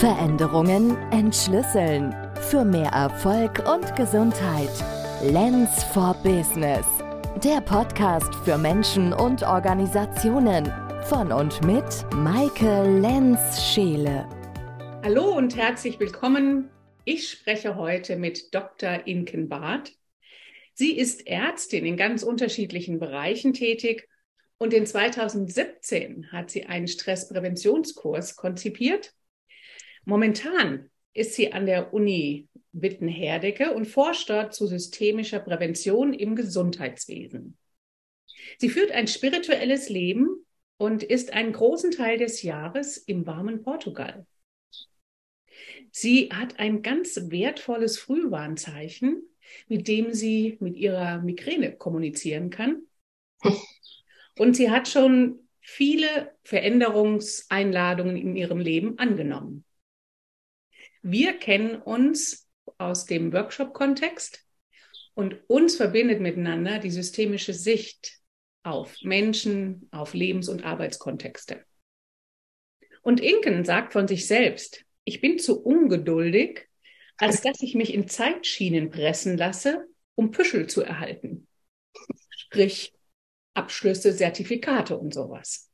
[0.00, 2.14] Veränderungen entschlüsseln.
[2.50, 4.68] Für mehr Erfolg und Gesundheit.
[5.22, 6.84] Lens for Business.
[7.44, 10.70] Der Podcast für Menschen und Organisationen.
[11.04, 14.28] Von und mit Maike Lenz-Scheele.
[15.04, 16.70] Hallo und herzlich willkommen.
[17.04, 19.06] Ich spreche heute mit Dr.
[19.06, 19.92] Inken Barth.
[20.74, 24.08] Sie ist Ärztin in ganz unterschiedlichen Bereichen tätig
[24.58, 29.14] und in 2017 hat sie einen Stresspräventionskurs konzipiert.
[30.04, 37.56] Momentan ist sie an der Uni Witten-Herdecke und forscht dort zu systemischer Prävention im Gesundheitswesen.
[38.58, 40.44] Sie führt ein spirituelles Leben
[40.76, 44.26] und ist einen großen Teil des Jahres im warmen Portugal.
[45.90, 49.22] Sie hat ein ganz wertvolles Frühwarnzeichen,
[49.68, 52.82] mit dem sie mit ihrer Migräne kommunizieren kann.
[54.36, 59.63] Und sie hat schon viele Veränderungseinladungen in ihrem Leben angenommen.
[61.06, 62.48] Wir kennen uns
[62.78, 64.42] aus dem Workshop-Kontext
[65.12, 68.20] und uns verbindet miteinander die systemische Sicht
[68.62, 71.62] auf Menschen, auf Lebens- und Arbeitskontexte.
[73.02, 76.70] Und Inken sagt von sich selbst, ich bin zu ungeduldig,
[77.18, 81.46] als dass ich mich in Zeitschienen pressen lasse, um Püschel zu erhalten.
[82.30, 82.94] Sprich,
[83.52, 85.70] Abschlüsse, Zertifikate und sowas.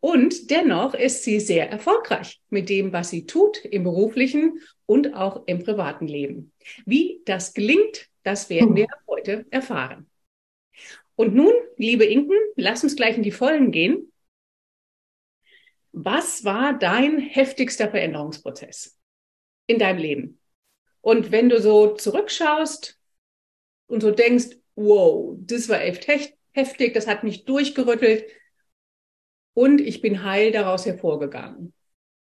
[0.00, 5.46] Und dennoch ist sie sehr erfolgreich mit dem, was sie tut im beruflichen und auch
[5.46, 6.52] im privaten Leben.
[6.84, 10.08] Wie das gelingt, das werden wir heute erfahren.
[11.14, 14.12] Und nun, liebe Inken, lass uns gleich in die Vollen gehen.
[15.92, 18.98] Was war dein heftigster Veränderungsprozess
[19.66, 20.40] in deinem Leben?
[21.00, 22.98] Und wenn du so zurückschaust
[23.86, 26.06] und so denkst, wow, das war echt
[26.52, 28.26] heftig, das hat mich durchgerüttelt
[29.56, 31.72] und ich bin heil daraus hervorgegangen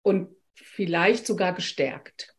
[0.03, 2.33] und vielleicht sogar gestärkt.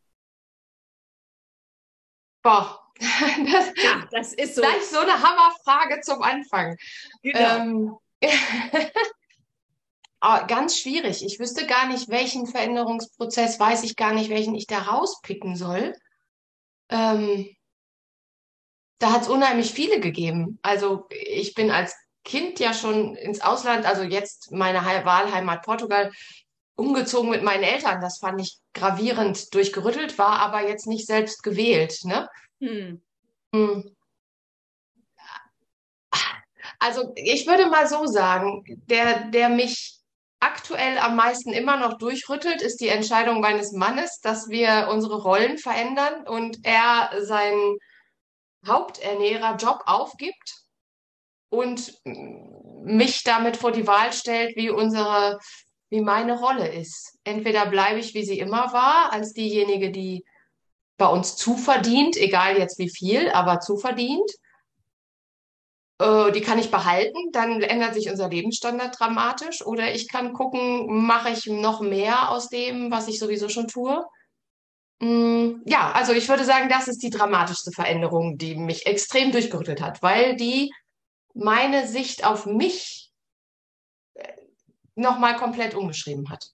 [2.42, 4.62] Boah, das, ja, das ist so.
[4.62, 6.78] Gleich so eine Hammerfrage zum Anfang.
[7.22, 7.58] Genau.
[7.58, 7.98] Ähm,
[10.22, 11.26] ah, ganz schwierig.
[11.26, 15.94] Ich wüsste gar nicht, welchen Veränderungsprozess, weiß ich gar nicht, welchen ich da rauspicken soll.
[16.88, 17.54] Ähm,
[19.00, 20.58] da hat es unheimlich viele gegeben.
[20.62, 26.12] Also ich bin als Kind ja schon ins Ausland, also jetzt meine Wahlheimat Portugal,
[26.76, 28.02] umgezogen mit meinen Eltern.
[28.02, 32.00] Das fand ich gravierend durchgerüttelt, war aber jetzt nicht selbst gewählt.
[32.04, 32.28] Ne?
[32.62, 33.02] Hm.
[33.54, 33.96] hm.
[36.82, 40.00] Also ich würde mal so sagen, der, der mich
[40.40, 45.58] aktuell am meisten immer noch durchrüttelt, ist die Entscheidung meines Mannes, dass wir unsere Rollen
[45.58, 47.78] verändern und er seinen
[48.66, 50.60] Haupternährerjob aufgibt
[51.50, 51.94] und
[52.84, 55.40] mich damit vor die Wahl stellt, wie unsere,
[55.90, 57.18] wie meine Rolle ist.
[57.24, 60.24] Entweder bleibe ich, wie sie immer war, als diejenige, die
[60.98, 64.30] bei uns zuverdient, egal jetzt wie viel, aber zuverdient.
[66.00, 69.66] Äh, die kann ich behalten, dann ändert sich unser Lebensstandard dramatisch.
[69.66, 74.06] Oder ich kann gucken, mache ich noch mehr aus dem, was ich sowieso schon tue.
[75.02, 79.82] Mm, ja, also ich würde sagen, das ist die dramatischste Veränderung, die mich extrem durchgerüttelt
[79.82, 80.72] hat, weil die
[81.34, 83.12] meine Sicht auf mich
[84.16, 84.34] äh,
[84.96, 86.52] nochmal komplett umgeschrieben hat.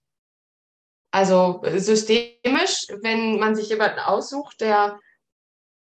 [1.11, 4.99] Also äh, systemisch, wenn man sich jemanden aussucht, der,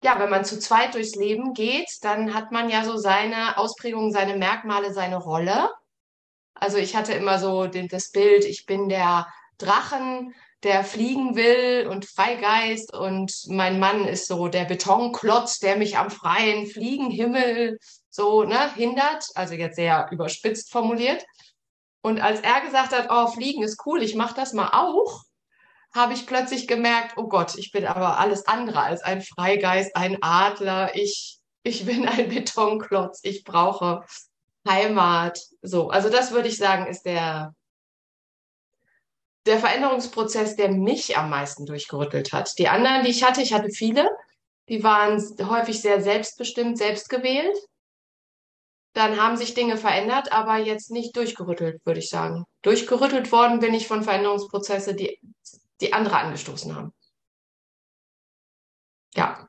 [0.02, 4.12] ja, wenn man zu zweit durchs Leben geht, dann hat man ja so seine Ausprägungen,
[4.12, 5.70] seine Merkmale, seine Rolle.
[6.54, 9.26] Also ich hatte immer so den, das Bild, ich bin der
[9.58, 15.96] Drachen, der fliegen will und Freigeist und mein Mann ist so der Betonklotz, der mich
[15.96, 17.78] am freien Fliegenhimmel
[18.10, 21.25] so ne, hindert, also jetzt sehr überspitzt formuliert.
[22.03, 25.22] Und als er gesagt hat, oh, Fliegen ist cool, ich mache das mal auch,
[25.94, 30.19] habe ich plötzlich gemerkt, oh Gott, ich bin aber alles andere als ein Freigeist, ein
[30.22, 34.04] Adler, ich, ich bin ein Betonklotz, ich brauche
[34.69, 35.41] Heimat.
[35.62, 37.54] So, also das würde ich sagen, ist der,
[39.47, 42.58] der Veränderungsprozess, der mich am meisten durchgerüttelt hat.
[42.58, 44.08] Die anderen, die ich hatte, ich hatte viele,
[44.69, 47.56] die waren häufig sehr selbstbestimmt, selbstgewählt.
[48.92, 52.44] Dann haben sich Dinge verändert, aber jetzt nicht durchgerüttelt, würde ich sagen.
[52.62, 55.20] Durchgerüttelt worden bin ich von Veränderungsprozesse, die,
[55.81, 56.92] die andere angestoßen haben.
[59.14, 59.48] Ja.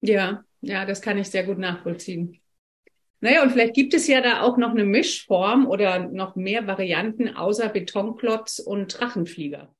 [0.00, 2.40] Ja, ja, das kann ich sehr gut nachvollziehen.
[3.20, 7.36] Naja, und vielleicht gibt es ja da auch noch eine Mischform oder noch mehr Varianten
[7.36, 9.74] außer Betonklotz und Drachenflieger.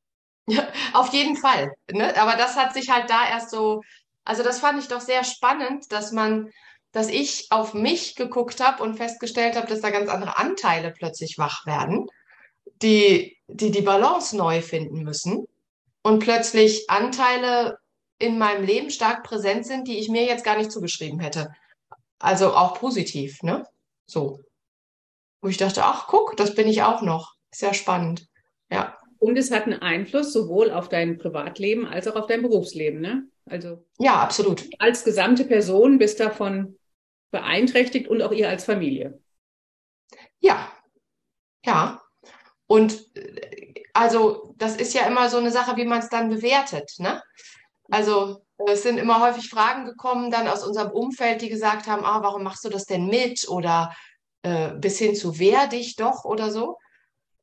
[0.47, 1.73] Ja, auf jeden Fall.
[1.91, 2.15] Ne?
[2.21, 3.83] Aber das hat sich halt da erst so,
[4.25, 6.51] also das fand ich doch sehr spannend, dass man,
[6.93, 11.39] dass ich auf mich geguckt habe und festgestellt habe, dass da ganz andere Anteile plötzlich
[11.39, 12.07] wach werden,
[12.83, 15.47] die die, die Balance neu finden müssen.
[16.03, 17.79] und plötzlich Anteile
[18.19, 21.55] in meinem Leben stark präsent sind, die ich mir jetzt gar nicht zugeschrieben hätte.
[22.19, 23.67] Also auch positiv, ne?
[24.07, 24.41] So.
[25.43, 27.35] Wo ich dachte, ach, guck, das bin ich auch noch.
[27.51, 28.29] Sehr spannend.
[28.71, 28.97] Ja.
[29.19, 33.27] Und es hat einen Einfluss sowohl auf dein Privatleben als auch auf dein Berufsleben, ne?
[33.47, 33.85] Also.
[33.99, 34.69] Ja, absolut.
[34.79, 36.79] Als gesamte Person bist davon
[37.31, 39.21] beeinträchtigt und auch ihr als Familie.
[40.41, 40.71] Ja.
[41.65, 42.03] Ja.
[42.67, 43.07] Und
[43.93, 47.23] also, das ist ja immer so eine Sache, wie man es dann bewertet, ne?
[47.91, 52.23] Also, es sind immer häufig Fragen gekommen dann aus unserem Umfeld, die gesagt haben, ah,
[52.23, 53.49] warum machst du das denn mit?
[53.49, 53.95] Oder
[54.43, 56.79] äh, bis hin zu wehr dich doch oder so.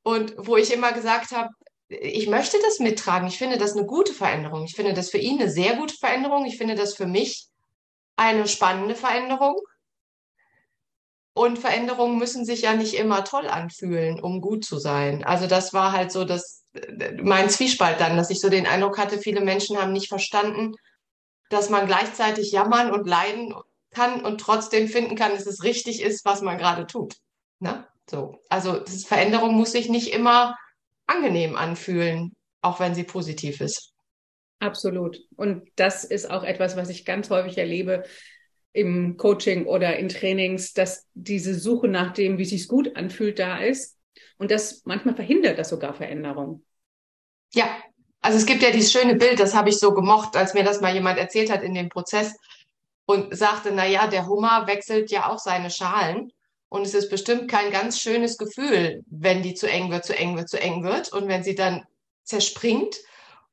[0.04, 1.50] Und wo ich immer gesagt habe,
[1.90, 3.28] ich möchte das mittragen.
[3.28, 4.66] Ich finde das eine gute Veränderung.
[4.66, 6.46] Ich finde das für ihn eine sehr gute Veränderung.
[6.46, 7.48] Ich finde das für mich
[8.16, 9.56] eine spannende Veränderung.
[11.38, 15.24] Und Veränderungen müssen sich ja nicht immer toll anfühlen, um gut zu sein.
[15.24, 16.64] Also das war halt so das,
[17.22, 20.74] mein Zwiespalt dann, dass ich so den Eindruck hatte, viele Menschen haben nicht verstanden,
[21.52, 23.54] dass man gleichzeitig jammern und leiden
[23.92, 27.16] kann und trotzdem finden kann, dass es richtig ist, was man gerade tut.
[27.60, 27.88] Ne?
[28.10, 28.42] So.
[28.50, 30.58] Also Veränderung muss sich nicht immer
[31.06, 33.94] angenehm anfühlen, auch wenn sie positiv ist.
[34.60, 35.20] Absolut.
[35.36, 38.04] Und das ist auch etwas, was ich ganz häufig erlebe
[38.78, 43.40] im Coaching oder in Trainings, dass diese Suche nach dem, wie es sich gut anfühlt,
[43.40, 43.98] da ist.
[44.38, 46.64] Und das manchmal verhindert das sogar Veränderung.
[47.56, 47.66] Ja,
[48.22, 50.80] also es gibt ja dieses schöne Bild, das habe ich so gemocht, als mir das
[50.80, 52.36] mal jemand erzählt hat in dem Prozess
[53.08, 56.32] und sagte, na ja, der Hummer wechselt ja auch seine Schalen.
[56.70, 60.38] Und es ist bestimmt kein ganz schönes Gefühl, wenn die zu eng wird, zu eng
[60.38, 61.12] wird, zu eng wird.
[61.12, 61.84] Und wenn sie dann
[62.24, 62.96] zerspringt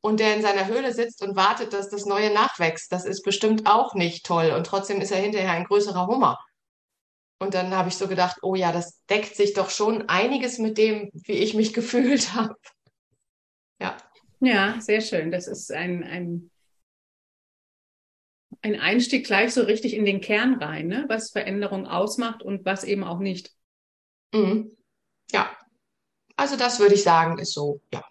[0.05, 3.67] und der in seiner Höhle sitzt und wartet, dass das Neue nachwächst, das ist bestimmt
[3.67, 4.53] auch nicht toll.
[4.55, 6.39] Und trotzdem ist er hinterher ein größerer Hummer.
[7.39, 10.77] Und dann habe ich so gedacht, oh ja, das deckt sich doch schon einiges mit
[10.77, 12.55] dem, wie ich mich gefühlt habe.
[13.81, 13.97] Ja.
[14.41, 15.31] Ja, sehr schön.
[15.31, 16.51] Das ist ein, ein
[18.61, 21.07] ein Einstieg gleich so richtig in den Kern rein, ne?
[21.09, 23.53] was Veränderung ausmacht und was eben auch nicht.
[24.35, 24.77] Mhm.
[25.33, 25.51] Ja,
[26.37, 28.05] also das würde ich sagen, ist so, ja,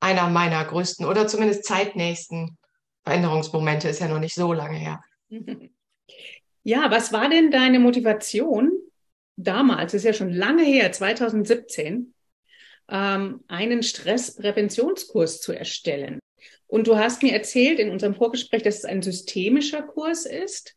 [0.00, 2.56] einer meiner größten oder zumindest zeitnächsten
[3.04, 5.02] Veränderungsmomente, ist ja noch nicht so lange her.
[6.64, 8.72] Ja, was war denn deine Motivation
[9.36, 12.12] damals, ist ja schon lange her, 2017,
[12.90, 16.18] ähm, einen Stresspräventionskurs zu erstellen?
[16.66, 20.76] Und du hast mir erzählt in unserem Vorgespräch, dass es ein systemischer Kurs ist.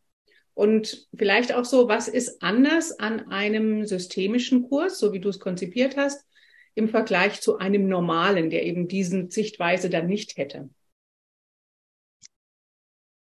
[0.53, 5.41] Und vielleicht auch so, was ist anders an einem systemischen Kurs, so wie du es
[5.41, 6.24] konzipiert hast,
[6.75, 10.69] im Vergleich zu einem normalen, der eben diesen Sichtweise dann nicht hätte?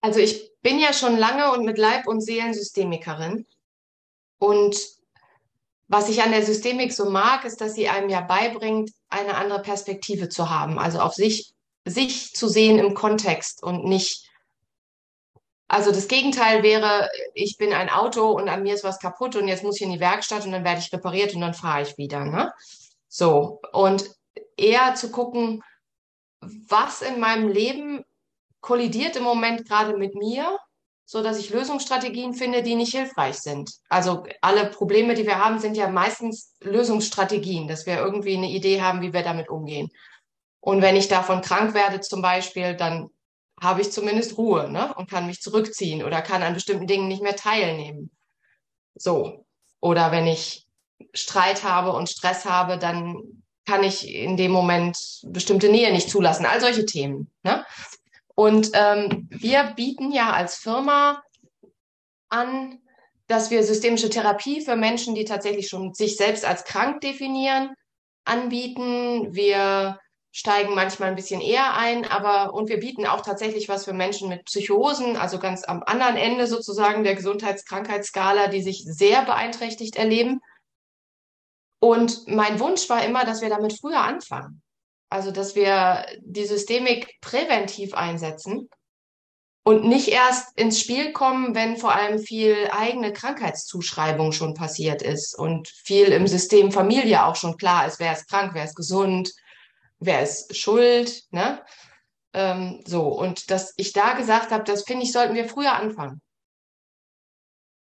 [0.01, 3.47] Also ich bin ja schon lange und mit Leib und Seelen Systemikerin.
[4.39, 4.77] Und
[5.89, 9.63] was ich an der Systemik so mag, ist, dass sie einem ja beibringt, eine andere
[9.63, 11.55] Perspektive zu haben, also auf sich
[11.89, 14.29] sich zu sehen im Kontext und nicht,
[15.69, 19.49] also das Gegenteil wäre, ich bin ein Auto und an mir ist was kaputt und
[19.49, 21.99] jetzt muss ich in die Werkstatt und dann werde ich repariert und dann fahre ich
[21.99, 22.25] wieder.
[22.25, 22.53] Ne?
[23.09, 24.11] So, und
[24.57, 25.63] eher zu gucken,
[26.41, 28.05] was in meinem Leben
[28.61, 30.59] kollidiert im Moment gerade mit mir,
[31.05, 33.73] so dass ich Lösungsstrategien finde, die nicht hilfreich sind.
[33.89, 38.83] Also alle Probleme, die wir haben, sind ja meistens Lösungsstrategien, dass wir irgendwie eine Idee
[38.83, 39.91] haben, wie wir damit umgehen.
[40.61, 43.09] Und wenn ich davon krank werde zum Beispiel, dann
[43.61, 44.95] habe ich zumindest Ruhe ne?
[44.95, 48.11] und kann mich zurückziehen oder kann an bestimmten Dingen nicht mehr teilnehmen.
[48.95, 49.47] So.
[49.81, 50.68] Oder wenn ich
[51.15, 56.47] Streit habe und Stress habe, dann kann ich in dem Moment bestimmte Nähe nicht zulassen.
[56.47, 57.31] All solche Themen.
[57.43, 57.65] Ne?
[58.35, 61.23] Und ähm, wir bieten ja als Firma
[62.29, 62.79] an,
[63.27, 67.75] dass wir systemische Therapie für Menschen, die tatsächlich schon sich selbst als krank definieren,
[68.25, 69.35] anbieten.
[69.35, 69.99] Wir
[70.31, 74.29] steigen manchmal ein bisschen eher ein, aber und wir bieten auch tatsächlich was für Menschen
[74.29, 80.41] mit Psychosen, also ganz am anderen Ende sozusagen der Gesundheitskrankheitsskala, die sich sehr beeinträchtigt erleben.
[81.81, 84.63] Und mein Wunsch war immer, dass wir damit früher anfangen.
[85.11, 88.69] Also, dass wir die Systemik präventiv einsetzen
[89.65, 95.39] und nicht erst ins Spiel kommen, wenn vor allem viel eigene Krankheitszuschreibung schon passiert ist
[95.39, 99.33] und viel im System Familie auch schon klar ist, wer ist krank, wer ist gesund,
[99.99, 101.63] wer ist schuld, ne?
[102.35, 106.21] Ähm, so, und dass ich da gesagt habe, das finde ich, sollten wir früher anfangen.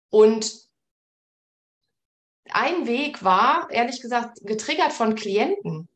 [0.09, 0.62] Und
[2.51, 5.87] ein Weg war, ehrlich gesagt, getriggert von Klienten,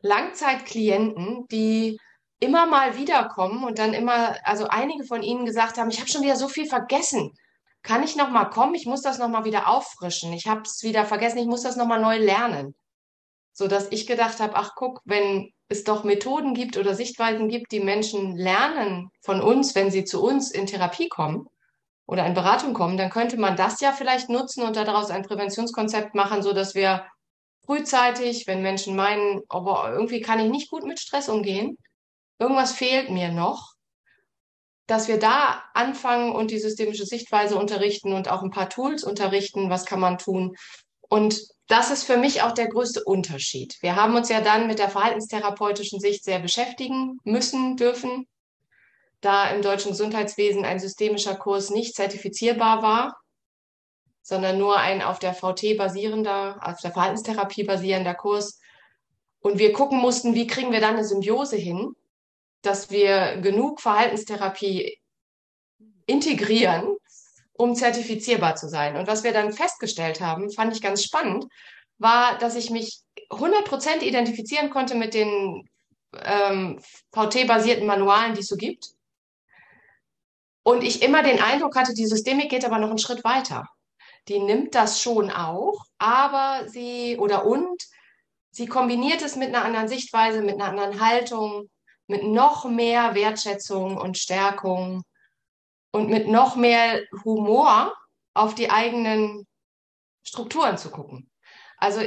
[0.00, 1.98] Langzeitklienten, die
[2.38, 6.22] immer mal wiederkommen und dann immer, also einige von ihnen gesagt haben, ich habe schon
[6.22, 7.32] wieder so viel vergessen.
[7.82, 8.74] Kann ich noch mal kommen?
[8.74, 10.32] Ich muss das noch mal wieder auffrischen.
[10.32, 11.38] Ich habe es wieder vergessen.
[11.38, 12.74] Ich muss das noch mal neu lernen,
[13.52, 17.72] so dass ich gedacht habe, ach guck, wenn es doch Methoden gibt oder Sichtweisen gibt,
[17.72, 21.48] die Menschen lernen von uns, wenn sie zu uns in Therapie kommen
[22.06, 26.14] oder in Beratung kommen, dann könnte man das ja vielleicht nutzen und daraus ein Präventionskonzept
[26.14, 27.06] machen, so dass wir
[27.64, 31.76] frühzeitig, wenn Menschen meinen, aber irgendwie kann ich nicht gut mit Stress umgehen,
[32.38, 33.74] irgendwas fehlt mir noch,
[34.86, 39.68] dass wir da anfangen und die systemische Sichtweise unterrichten und auch ein paar Tools unterrichten,
[39.68, 40.54] was kann man tun.
[41.08, 43.76] Und das ist für mich auch der größte Unterschied.
[43.80, 48.26] Wir haben uns ja dann mit der verhaltenstherapeutischen Sicht sehr beschäftigen müssen, dürfen,
[49.20, 53.16] da im deutschen Gesundheitswesen ein systemischer Kurs nicht zertifizierbar war,
[54.22, 58.60] sondern nur ein auf der VT basierender, auf der Verhaltenstherapie basierender Kurs.
[59.40, 61.94] Und wir gucken mussten, wie kriegen wir dann eine Symbiose hin,
[62.62, 64.98] dass wir genug Verhaltenstherapie
[66.06, 66.96] integrieren,
[67.52, 68.96] um zertifizierbar zu sein.
[68.96, 71.46] Und was wir dann festgestellt haben, fand ich ganz spannend,
[71.98, 75.68] war, dass ich mich 100% identifizieren konnte mit den
[76.22, 76.80] ähm,
[77.12, 78.95] VT-basierten Manualen, die es so gibt.
[80.66, 83.68] Und ich immer den Eindruck hatte, die Systemik geht aber noch einen Schritt weiter.
[84.26, 87.80] Die nimmt das schon auch, aber sie oder und
[88.50, 91.70] sie kombiniert es mit einer anderen Sichtweise, mit einer anderen Haltung,
[92.08, 95.04] mit noch mehr Wertschätzung und Stärkung
[95.92, 97.94] und mit noch mehr Humor
[98.34, 99.46] auf die eigenen
[100.24, 101.30] Strukturen zu gucken.
[101.76, 102.00] Also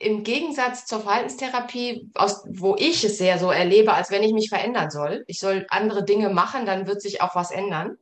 [0.00, 4.48] im Gegensatz zur Verhaltenstherapie, aus, wo ich es sehr so erlebe, als wenn ich mich
[4.48, 7.96] verändern soll, ich soll andere Dinge machen, dann wird sich auch was ändern,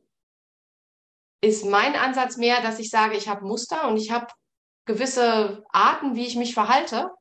[1.41, 4.27] ist mein Ansatz mehr, dass ich sage, ich habe Muster und ich habe
[4.85, 7.11] gewisse Arten, wie ich mich verhalte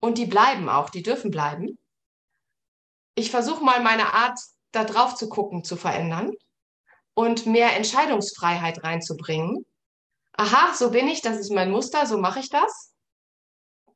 [0.00, 1.78] und die bleiben auch, die dürfen bleiben
[3.14, 4.38] ich versuche mal meine Art,
[4.72, 6.32] da drauf zu gucken, zu verändern
[7.14, 9.66] und mehr Entscheidungsfreiheit reinzubringen.
[10.32, 12.91] Aha, so bin ich, das ist mein Muster, so mache ich das.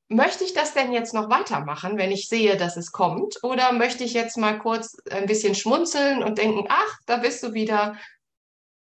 [0.08, 3.42] Möchte ich das denn jetzt noch weitermachen, wenn ich sehe, dass es kommt?
[3.42, 7.54] Oder möchte ich jetzt mal kurz ein bisschen schmunzeln und denken, ach, da bist du
[7.54, 7.96] wieder.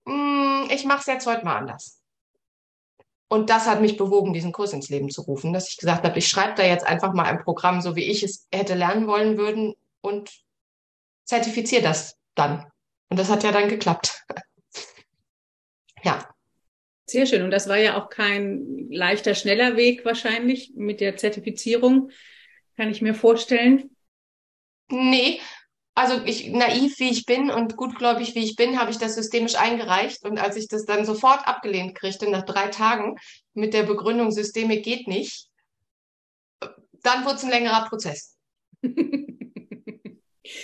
[0.06, 2.02] Hm, ich mache es jetzt heute mal anders.
[3.28, 6.18] Und das hat mich bewogen, diesen Kurs ins Leben zu rufen, dass ich gesagt habe,
[6.20, 9.38] ich schreibe da jetzt einfach mal ein Programm, so wie ich es hätte lernen wollen
[9.38, 9.74] würden,
[10.06, 10.32] und
[11.26, 12.72] zertifiziere das dann.
[13.10, 14.26] Und das hat ja dann geklappt.
[16.04, 16.35] ja.
[17.08, 17.44] Sehr schön.
[17.44, 22.10] Und das war ja auch kein leichter, schneller Weg wahrscheinlich mit der Zertifizierung,
[22.78, 23.96] kann ich mir vorstellen.
[24.90, 25.40] Nee,
[25.94, 29.56] also ich, naiv wie ich bin und gutgläubig wie ich bin, habe ich das systemisch
[29.56, 30.26] eingereicht.
[30.26, 33.18] Und als ich das dann sofort abgelehnt kriegte, nach drei Tagen,
[33.54, 35.48] mit der Begründung, Systemik geht nicht,
[37.04, 38.36] dann wurde es ein längerer Prozess.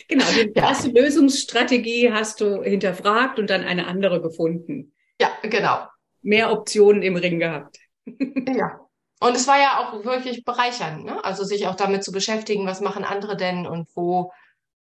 [0.07, 0.69] Genau, die ja.
[0.69, 4.93] erste Lösungsstrategie hast du hinterfragt und dann eine andere gefunden.
[5.19, 5.87] Ja, genau.
[6.21, 7.77] Mehr Optionen im Ring gehabt.
[8.05, 8.79] ja.
[9.19, 11.23] Und es war ja auch wirklich bereichernd, ne?
[11.23, 14.31] Also sich auch damit zu beschäftigen, was machen andere denn und wo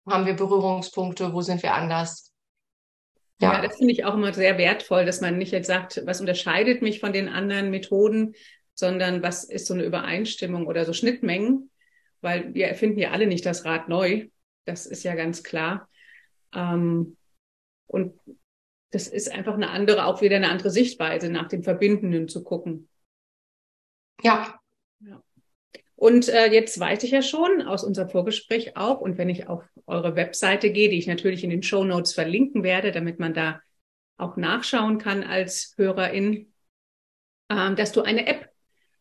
[0.06, 2.32] haben wir Berührungspunkte, wo sind wir anders.
[3.40, 6.20] Ja, ja das finde ich auch immer sehr wertvoll, dass man nicht jetzt sagt, was
[6.20, 8.34] unterscheidet mich von den anderen Methoden,
[8.74, 11.70] sondern was ist so eine Übereinstimmung oder so Schnittmengen,
[12.20, 14.28] weil wir erfinden ja alle nicht das Rad neu.
[14.66, 15.88] Das ist ja ganz klar.
[16.54, 17.16] Ähm,
[17.86, 18.18] und
[18.90, 22.88] das ist einfach eine andere, auch wieder eine andere Sichtweise, nach dem Verbindenden zu gucken.
[24.22, 24.58] Ja.
[25.00, 25.22] ja.
[25.96, 29.64] Und äh, jetzt weiß ich ja schon aus unserem Vorgespräch auch, und wenn ich auf
[29.86, 33.60] eure Webseite gehe, die ich natürlich in den Show Notes verlinken werde, damit man da
[34.18, 36.52] auch nachschauen kann als Hörerin,
[37.48, 38.50] äh, dass du eine App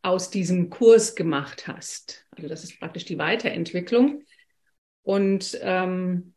[0.01, 2.27] aus diesem Kurs gemacht hast.
[2.31, 4.23] Also das ist praktisch die Weiterentwicklung.
[5.01, 6.34] Und ähm,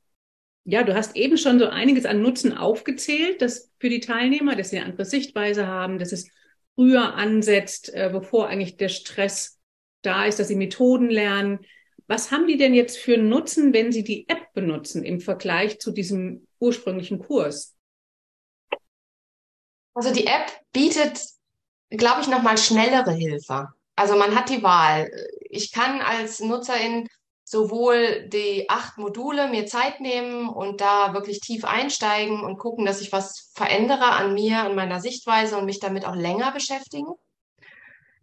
[0.64, 4.70] ja, du hast eben schon so einiges an Nutzen aufgezählt, dass für die Teilnehmer, dass
[4.70, 6.30] sie eine andere Sichtweise haben, dass es
[6.74, 9.58] früher ansetzt, äh, bevor eigentlich der Stress
[10.02, 11.60] da ist, dass sie Methoden lernen.
[12.06, 15.90] Was haben die denn jetzt für Nutzen, wenn sie die App benutzen im Vergleich zu
[15.90, 17.76] diesem ursprünglichen Kurs?
[19.94, 21.20] Also die App bietet,
[21.90, 23.68] glaube ich, nochmal schnellere Hilfe.
[23.96, 25.10] Also man hat die Wahl.
[25.40, 27.08] Ich kann als Nutzerin
[27.50, 33.00] sowohl die acht Module mir Zeit nehmen und da wirklich tief einsteigen und gucken, dass
[33.00, 37.14] ich was verändere an mir, an meiner Sichtweise und mich damit auch länger beschäftigen.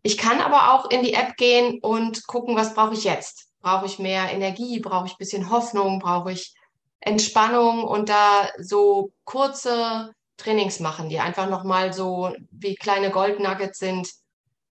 [0.03, 3.49] Ich kann aber auch in die App gehen und gucken, was brauche ich jetzt?
[3.61, 4.79] Brauche ich mehr Energie?
[4.79, 5.97] Brauche ich ein bisschen Hoffnung?
[5.97, 6.53] Brauche ich
[6.99, 7.83] Entspannung?
[7.83, 14.07] Und da so kurze Trainings machen, die einfach nochmal so wie kleine Goldnuggets sind,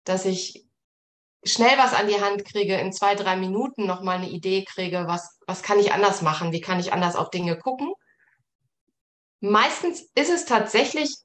[0.04, 0.66] dass ich
[1.44, 5.38] schnell was an die Hand kriege, in zwei, drei Minuten nochmal eine Idee kriege, was,
[5.46, 7.92] was kann ich anders machen, wie kann ich anders auf Dinge gucken.
[9.40, 11.16] Meistens ist es tatsächlich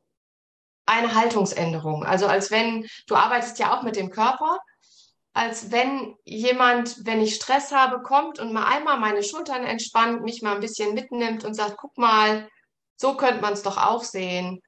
[0.88, 2.04] eine Haltungsänderung.
[2.04, 4.58] Also als wenn, du arbeitest ja auch mit dem Körper.
[5.34, 10.42] als wenn jemand, wenn ich Stress habe, kommt und mal einmal meine Schultern entspannt, mich
[10.42, 12.50] mal ein bisschen mitnimmt und sagt, guck mal,
[12.96, 14.64] so könnte man es doch auch sehen.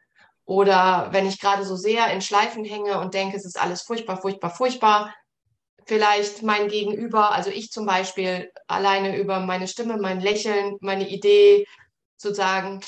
[0.46, 4.22] Oder wenn ich gerade so sehr in Schleifen hänge und denke, es ist alles furchtbar,
[4.22, 5.16] furchtbar, furchtbar,
[5.90, 11.66] vielleicht mein Gegenüber, also ich zum Beispiel, alleine über meine Stimme, mein Lächeln, meine Idee,
[12.16, 12.82] zu sagen,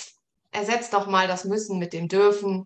[0.52, 2.66] ersetzt doch mal das Müssen mit dem Dürfen,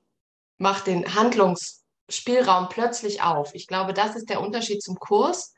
[0.58, 3.56] macht den Handlungsspielraum plötzlich auf.
[3.56, 5.54] Ich glaube, das ist der Unterschied zum Kurs,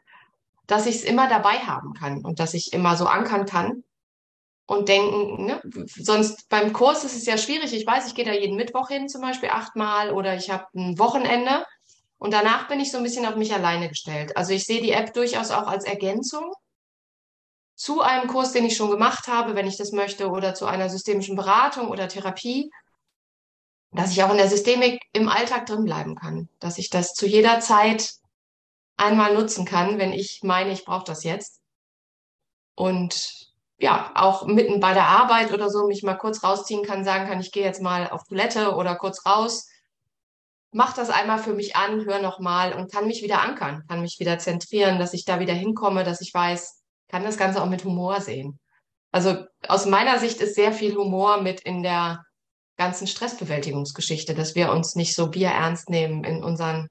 [0.68, 3.84] dass ich es immer dabei haben kann und dass ich immer so ankern kann
[4.68, 5.60] und denken, ne?
[5.88, 7.74] sonst beim Kurs ist es ja schwierig.
[7.74, 11.00] Ich weiß, ich gehe da jeden Mittwoch hin, zum Beispiel achtmal oder ich habe ein
[11.00, 11.66] Wochenende
[12.20, 14.36] und danach bin ich so ein bisschen auf mich alleine gestellt.
[14.36, 16.52] Also ich sehe die App durchaus auch als Ergänzung
[17.76, 20.90] zu einem Kurs, den ich schon gemacht habe, wenn ich das möchte, oder zu einer
[20.90, 22.72] systemischen Beratung oder Therapie,
[23.92, 27.28] dass ich auch in der Systemik im Alltag drin bleiben kann, dass ich das zu
[27.28, 28.14] jeder Zeit
[28.98, 31.62] einmal nutzen kann, wenn ich meine, ich brauche das jetzt.
[32.76, 33.48] Und
[33.78, 37.40] ja, auch mitten bei der Arbeit oder so mich mal kurz rausziehen kann, sagen kann,
[37.40, 39.68] ich gehe jetzt mal auf Toilette oder kurz raus,
[40.72, 44.18] mach das einmal für mich an, hör nochmal und kann mich wieder ankern, kann mich
[44.20, 47.84] wieder zentrieren, dass ich da wieder hinkomme, dass ich weiß, kann das Ganze auch mit
[47.84, 48.60] Humor sehen.
[49.12, 52.24] Also aus meiner Sicht ist sehr viel Humor mit in der
[52.78, 56.90] ganzen Stressbewältigungsgeschichte, dass wir uns nicht so bierernst nehmen in unseren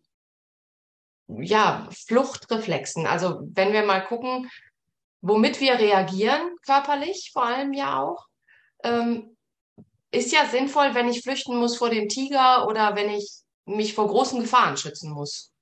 [1.29, 3.07] ja, Fluchtreflexen.
[3.07, 4.51] Also wenn wir mal gucken,
[5.21, 8.27] womit wir reagieren, körperlich vor allem ja auch,
[8.83, 9.37] ähm,
[10.11, 14.09] ist ja sinnvoll, wenn ich flüchten muss vor dem Tiger oder wenn ich mich vor
[14.09, 15.53] großen Gefahren schützen muss.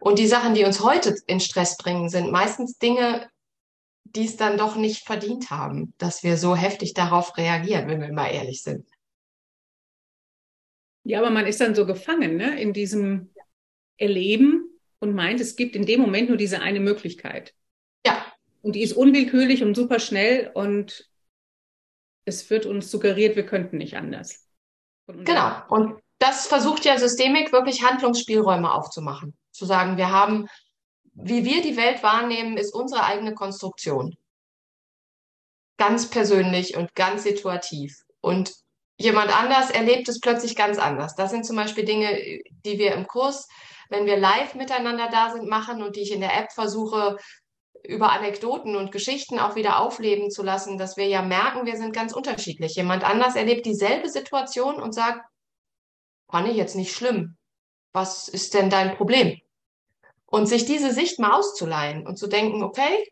[0.00, 3.28] Und die Sachen, die uns heute in Stress bringen, sind meistens Dinge,
[4.04, 8.12] die es dann doch nicht verdient haben, dass wir so heftig darauf reagieren, wenn wir
[8.12, 8.88] mal ehrlich sind.
[11.04, 13.30] Ja, aber man ist dann so gefangen ne, in diesem
[13.96, 14.68] Erleben
[15.00, 17.54] und meint, es gibt in dem Moment nur diese eine Möglichkeit.
[18.06, 18.26] Ja.
[18.62, 21.08] Und die ist unwillkürlich und super schnell und
[22.24, 24.46] es wird uns suggeriert, wir könnten nicht anders.
[25.06, 25.62] Genau.
[25.68, 29.36] Und das versucht ja Systemik wirklich Handlungsspielräume aufzumachen.
[29.52, 30.48] Zu sagen, wir haben
[31.20, 34.16] wie wir die Welt wahrnehmen, ist unsere eigene Konstruktion.
[35.76, 38.02] Ganz persönlich und ganz situativ.
[38.20, 38.52] Und
[38.98, 41.14] jemand anders erlebt es plötzlich ganz anders.
[41.16, 43.48] Das sind zum Beispiel Dinge, die wir im Kurs,
[43.90, 47.16] wenn wir live miteinander da sind, machen und die ich in der App versuche,
[47.84, 51.92] über Anekdoten und Geschichten auch wieder aufleben zu lassen, dass wir ja merken, wir sind
[51.92, 52.74] ganz unterschiedlich.
[52.74, 55.24] Jemand anders erlebt dieselbe Situation und sagt,
[56.30, 57.36] fand ich jetzt nicht schlimm.
[57.92, 59.40] Was ist denn dein Problem?
[60.26, 63.10] Und sich diese Sicht mal auszuleihen und zu denken, okay,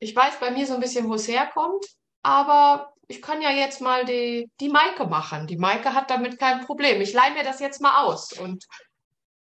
[0.00, 1.86] ich weiß bei mir so ein bisschen, wo es herkommt,
[2.22, 5.46] aber ich kann ja jetzt mal die, die Maike machen.
[5.46, 7.00] Die Maike hat damit kein Problem.
[7.00, 8.66] Ich leihe mir das jetzt mal aus und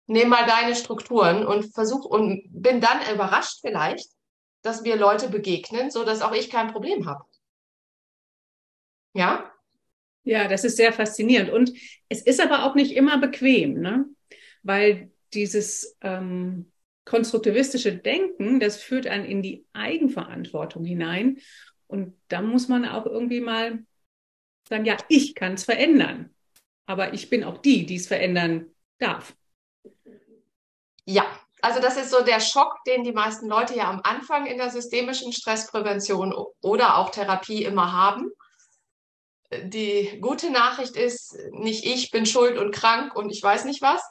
[0.07, 4.09] nehme mal deine Strukturen und versuche und bin dann überrascht vielleicht,
[4.62, 7.23] dass mir Leute begegnen, so dass auch ich kein Problem habe.
[9.13, 9.48] Ja?
[10.29, 11.49] Ja, das ist sehr faszinierend.
[11.49, 11.73] Und
[12.07, 14.05] es ist aber auch nicht immer bequem, ne?
[14.61, 16.71] Weil dieses ähm,
[17.03, 21.39] konstruktivistische Denken, das führt einen in die Eigenverantwortung hinein.
[21.87, 23.83] Und da muss man auch irgendwie mal
[24.67, 26.29] sagen, ja, ich kann es verändern.
[26.85, 28.67] Aber ich bin auch die, die es verändern
[28.99, 29.35] darf.
[31.05, 31.25] Ja,
[31.63, 34.69] also das ist so der Schock, den die meisten Leute ja am Anfang in der
[34.69, 38.31] systemischen Stressprävention oder auch Therapie immer haben.
[39.51, 44.01] Die gute Nachricht ist, nicht ich bin schuld und krank und ich weiß nicht was.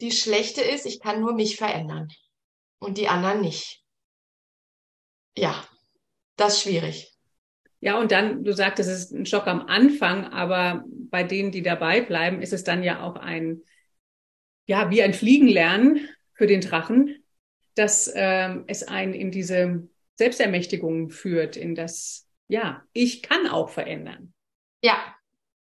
[0.00, 2.08] Die schlechte ist, ich kann nur mich verändern
[2.78, 3.82] und die anderen nicht.
[5.36, 5.66] Ja,
[6.36, 7.12] das ist schwierig.
[7.80, 11.62] Ja, und dann, du sagtest, es ist ein Schock am Anfang, aber bei denen, die
[11.62, 13.62] dabei bleiben, ist es dann ja auch ein,
[14.66, 17.24] ja, wie ein Fliegenlernen für den Drachen,
[17.74, 24.32] dass ähm, es einen in diese Selbstermächtigung führt, in das, ja, ich kann auch verändern.
[24.82, 24.96] Ja.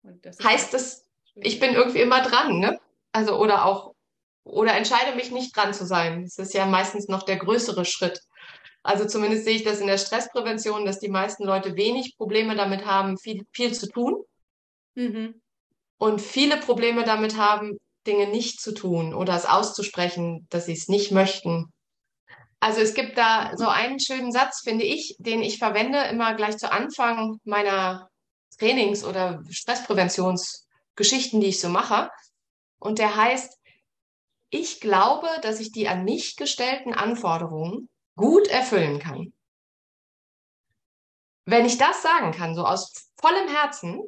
[0.03, 2.79] Das heißt es, ich bin irgendwie immer dran, ne?
[3.11, 3.93] Also, oder auch
[4.43, 6.23] oder entscheide mich nicht dran zu sein.
[6.23, 8.21] Das ist ja meistens noch der größere Schritt.
[8.81, 12.85] Also zumindest sehe ich das in der Stressprävention, dass die meisten Leute wenig Probleme damit
[12.85, 14.23] haben, viel, viel zu tun.
[14.95, 15.41] Mhm.
[15.97, 20.87] Und viele Probleme damit haben, Dinge nicht zu tun oder es auszusprechen, dass sie es
[20.87, 21.71] nicht möchten.
[22.61, 26.57] Also es gibt da so einen schönen Satz, finde ich, den ich verwende immer gleich
[26.57, 28.09] zu Anfang meiner
[28.57, 32.09] Trainings- oder Stresspräventionsgeschichten, die ich so mache.
[32.79, 33.57] Und der heißt,
[34.49, 39.33] ich glaube, dass ich die an mich gestellten Anforderungen gut erfüllen kann.
[41.45, 44.01] Wenn ich das sagen kann, so aus vollem Herzen,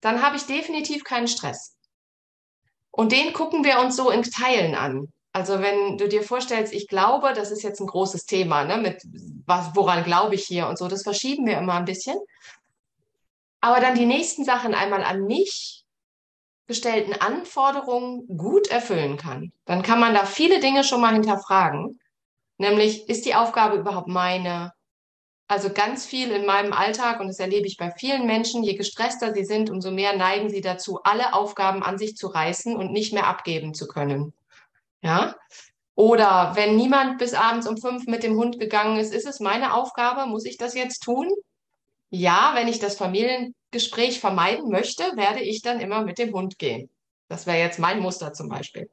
[0.00, 1.76] dann habe ich definitiv keinen Stress.
[2.90, 5.12] Und den gucken wir uns so in Teilen an.
[5.32, 9.02] Also wenn du dir vorstellst, ich glaube, das ist jetzt ein großes Thema, ne, mit
[9.46, 12.16] was, woran glaube ich hier und so, das verschieben wir immer ein bisschen.
[13.64, 15.86] Aber dann die nächsten Sachen einmal an mich
[16.66, 21.98] gestellten Anforderungen gut erfüllen kann, dann kann man da viele Dinge schon mal hinterfragen.
[22.58, 24.74] Nämlich, ist die Aufgabe überhaupt meine?
[25.48, 29.32] Also ganz viel in meinem Alltag, und das erlebe ich bei vielen Menschen, je gestresster
[29.32, 33.14] sie sind, umso mehr neigen sie dazu, alle Aufgaben an sich zu reißen und nicht
[33.14, 34.34] mehr abgeben zu können.
[35.00, 35.36] Ja?
[35.94, 39.72] Oder wenn niemand bis abends um fünf mit dem Hund gegangen ist, ist es meine
[39.72, 40.26] Aufgabe?
[40.26, 41.30] Muss ich das jetzt tun?
[42.16, 46.88] Ja, wenn ich das Familiengespräch vermeiden möchte, werde ich dann immer mit dem Hund gehen.
[47.26, 48.88] Das wäre jetzt mein Muster zum Beispiel.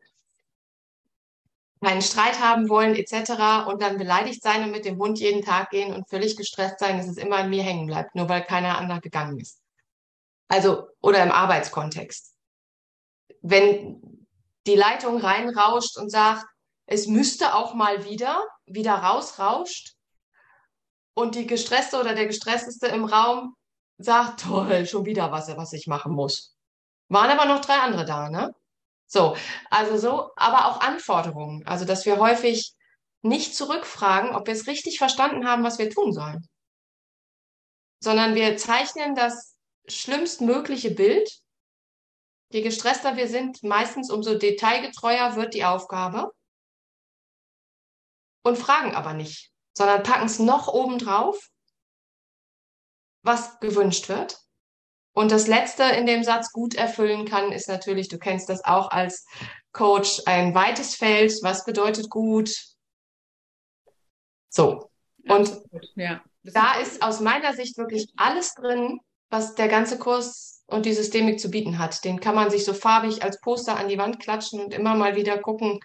[1.83, 3.67] Keinen Streit haben wollen etc.
[3.67, 6.97] und dann beleidigt sein und mit dem Hund jeden Tag gehen und völlig gestresst sein,
[6.97, 9.61] dass es immer an mir hängen bleibt, nur weil keiner anderer gegangen ist.
[10.47, 12.33] Also, oder im Arbeitskontext.
[13.43, 14.25] Wenn
[14.65, 16.47] die Leitung reinrauscht und sagt,
[16.87, 19.95] es müsste auch mal wieder, wieder rausrauscht
[21.13, 23.55] und die gestresste oder der gestressteste im Raum
[23.97, 26.55] sagt, toll, schon wieder was, was ich machen muss.
[27.09, 28.55] Waren aber noch drei andere da, ne?
[29.07, 29.35] So,
[29.69, 31.65] also so, aber auch Anforderungen.
[31.67, 32.73] Also, dass wir häufig
[33.21, 36.47] nicht zurückfragen, ob wir es richtig verstanden haben, was wir tun sollen,
[38.01, 39.55] sondern wir zeichnen das
[39.87, 41.41] schlimmstmögliche Bild
[42.53, 46.33] Je gestresster wir sind, meistens umso detailgetreuer wird die Aufgabe.
[48.43, 51.49] Und fragen aber nicht, sondern packen es noch oben drauf,
[53.23, 54.39] was gewünscht wird.
[55.13, 58.91] Und das Letzte in dem Satz gut erfüllen kann, ist natürlich, du kennst das auch
[58.91, 59.25] als
[59.73, 61.33] Coach, ein weites Feld.
[61.41, 62.49] Was bedeutet gut?
[64.49, 64.89] So.
[65.27, 65.61] Und
[65.95, 70.93] ja, da ist aus meiner Sicht wirklich alles drin, was der ganze Kurs und die
[70.93, 72.03] Systemik zu bieten hat.
[72.05, 75.15] Den kann man sich so farbig als Poster an die Wand klatschen und immer mal
[75.15, 75.79] wieder gucken,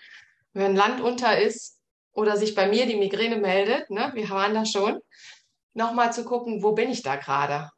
[0.52, 1.75] wenn Land unter ist
[2.16, 4.98] oder sich bei mir die Migräne meldet, ne, wir waren da schon,
[5.74, 7.70] nochmal zu gucken, wo bin ich da gerade?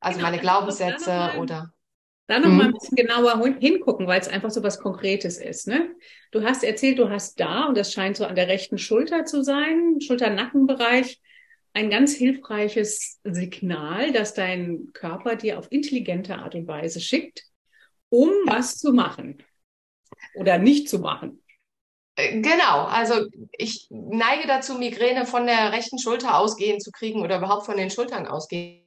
[0.00, 1.70] Also genau, meine Glaubenssätze mal, oder.
[2.26, 5.68] Da noch mal ein bisschen genauer hingucken, weil es einfach so was Konkretes ist.
[5.68, 5.94] Ne?
[6.30, 9.44] Du hast erzählt, du hast da, und das scheint so an der rechten Schulter zu
[9.44, 11.20] sein, Schulter-Nackenbereich,
[11.74, 17.42] ein ganz hilfreiches Signal, das dein Körper dir auf intelligente Art und Weise schickt,
[18.08, 19.42] um was zu machen
[20.34, 21.43] oder nicht zu machen.
[22.16, 27.38] Äh, genau, also ich neige dazu, Migräne von der rechten Schulter ausgehen zu kriegen oder
[27.38, 28.84] überhaupt von den Schultern ausgehen.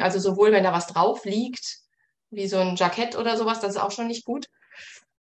[0.00, 1.78] Also sowohl, wenn da was drauf liegt,
[2.30, 4.46] wie so ein Jackett oder sowas, das ist auch schon nicht gut.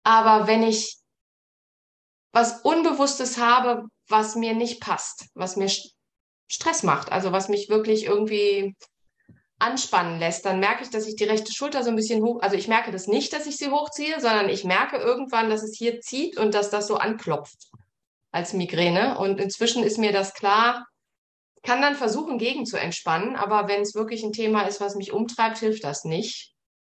[0.04, 0.96] Aber wenn ich
[2.32, 5.70] was Unbewusstes habe, was mir nicht passt, was mir
[6.50, 8.74] Stress macht, also was mich wirklich irgendwie
[9.62, 12.56] anspannen lässt, dann merke ich, dass ich die rechte Schulter so ein bisschen hoch, also
[12.56, 16.00] ich merke das nicht, dass ich sie hochziehe, sondern ich merke irgendwann, dass es hier
[16.00, 17.70] zieht und dass das so anklopft
[18.32, 19.18] als Migräne.
[19.18, 20.86] Und inzwischen ist mir das klar,
[21.62, 25.12] kann dann versuchen, gegen zu entspannen, aber wenn es wirklich ein Thema ist, was mich
[25.12, 26.52] umtreibt, hilft das nicht.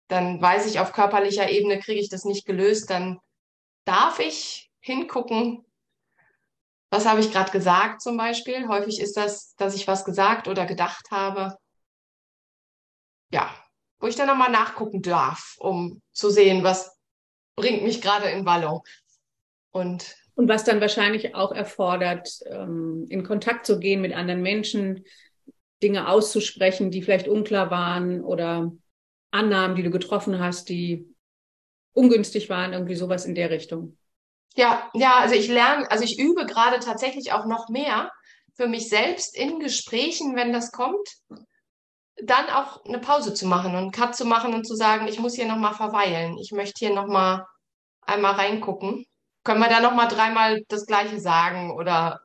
[0.07, 3.19] Dann weiß ich, auf körperlicher Ebene kriege ich das nicht gelöst, dann
[3.85, 5.65] darf ich hingucken,
[6.91, 8.67] was habe ich gerade gesagt zum Beispiel?
[8.67, 11.57] Häufig ist das, dass ich was gesagt oder gedacht habe.
[13.33, 13.49] Ja,
[13.99, 16.95] wo ich dann nochmal nachgucken darf, um zu sehen, was
[17.55, 18.83] bringt mich gerade in Wallung.
[19.71, 25.03] Und, und was dann wahrscheinlich auch erfordert, ähm, in Kontakt zu gehen mit anderen Menschen,
[25.81, 28.71] Dinge auszusprechen, die vielleicht unklar waren oder
[29.31, 31.07] Annahmen, die du getroffen hast, die
[31.93, 33.97] ungünstig waren, irgendwie sowas in der Richtung.
[34.55, 38.11] Ja, ja, also ich lerne, also ich übe gerade tatsächlich auch noch mehr
[38.53, 41.09] für mich selbst in Gesprächen, wenn das kommt,
[42.21, 45.19] dann auch eine Pause zu machen und einen Cut zu machen und zu sagen, ich
[45.19, 46.37] muss hier nochmal verweilen.
[46.37, 47.45] Ich möchte hier nochmal
[48.01, 49.05] einmal reingucken.
[49.43, 52.21] Können wir da nochmal dreimal das Gleiche sagen oder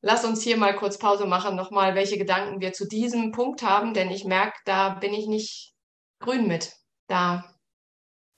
[0.00, 3.92] lass uns hier mal kurz Pause machen, nochmal, welche Gedanken wir zu diesem Punkt haben,
[3.92, 5.74] denn ich merke, da bin ich nicht
[6.20, 6.72] grün mit.
[7.08, 7.44] Da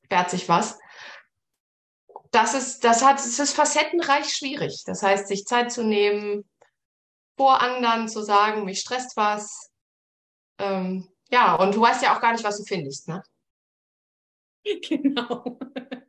[0.09, 0.79] fährt sich was
[2.31, 4.83] das ist, das hat, es ist facettenreich schwierig.
[4.87, 6.49] Das heißt, sich Zeit zu nehmen,
[7.37, 9.70] vor anderen zu sagen, mich stresst was.
[10.61, 13.23] Ähm, ja, und du weißt ja auch gar nicht, was du findest, ne?
[14.89, 15.59] Genau.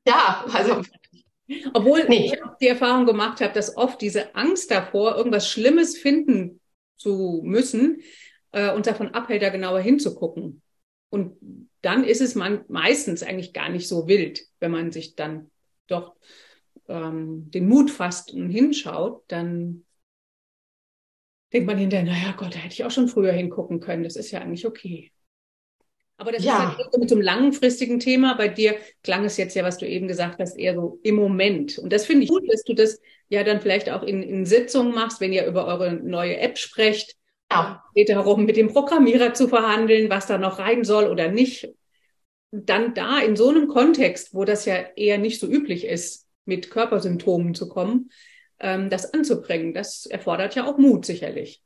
[0.05, 0.81] Ja, also.
[1.73, 2.25] Obwohl nee.
[2.25, 6.61] ich auch die Erfahrung gemacht habe, dass oft diese Angst davor, irgendwas Schlimmes finden
[6.95, 8.01] zu müssen,
[8.51, 10.61] äh, uns davon abhält, da genauer hinzugucken.
[11.09, 11.37] Und
[11.81, 15.51] dann ist es man meistens eigentlich gar nicht so wild, wenn man sich dann
[15.87, 16.15] doch
[16.87, 19.83] ähm, den Mut fasst und hinschaut, dann
[21.53, 24.03] denkt man hinterher, naja Gott, da hätte ich auch schon früher hingucken können.
[24.03, 25.11] Das ist ja eigentlich okay.
[26.17, 26.69] Aber das Ja.
[26.71, 28.35] ist halt mit so einem langfristigen Thema.
[28.35, 31.79] Bei dir klang es jetzt ja, was du eben gesagt hast, eher so im Moment.
[31.79, 34.93] Und das finde ich gut, dass du das ja dann vielleicht auch in, in Sitzungen
[34.93, 37.15] machst, wenn ihr über eure neue App sprecht.
[37.51, 37.83] Ja.
[37.87, 41.69] Es geht darum, mit dem Programmierer zu verhandeln, was da noch rein soll oder nicht.
[42.51, 46.69] Dann da in so einem Kontext, wo das ja eher nicht so üblich ist, mit
[46.69, 48.11] Körpersymptomen zu kommen,
[48.61, 51.61] ähm, das anzubringen, das erfordert ja auch Mut sicherlich.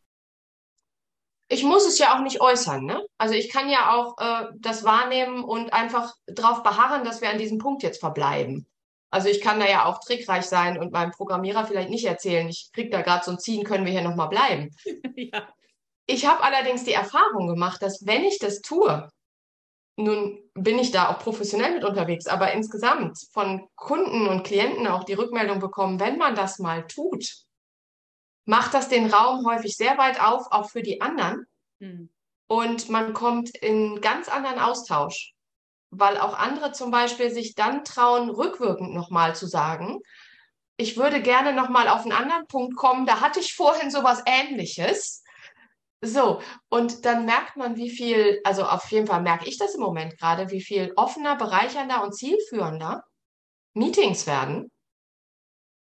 [1.47, 3.05] ich muss es ja auch nicht äußern, ne?
[3.17, 7.37] Also ich kann ja auch äh, das wahrnehmen und einfach darauf beharren, dass wir an
[7.37, 8.67] diesem Punkt jetzt verbleiben.
[9.11, 12.71] Also ich kann da ja auch trickreich sein und meinem Programmierer vielleicht nicht erzählen, ich
[12.73, 14.75] krieg da gerade so ein Ziehen, können wir hier nochmal bleiben.
[15.15, 15.47] ja.
[16.07, 19.09] Ich habe allerdings die Erfahrung gemacht, dass wenn ich das tue,
[19.97, 25.03] nun bin ich da auch professionell mit unterwegs, aber insgesamt von Kunden und Klienten auch
[25.03, 27.45] die Rückmeldung bekommen, wenn man das mal tut,
[28.45, 31.45] macht das den Raum häufig sehr weit auf, auch für die anderen.
[31.79, 32.09] Hm.
[32.47, 35.33] Und man kommt in ganz anderen Austausch,
[35.89, 39.99] weil auch andere zum Beispiel sich dann trauen, rückwirkend nochmal zu sagen,
[40.77, 45.23] ich würde gerne nochmal auf einen anderen Punkt kommen, da hatte ich vorhin sowas Ähnliches.
[46.05, 49.81] So, und dann merkt man, wie viel, also auf jeden Fall merke ich das im
[49.81, 53.03] Moment gerade, wie viel offener, bereichernder und zielführender
[53.73, 54.71] Meetings werden,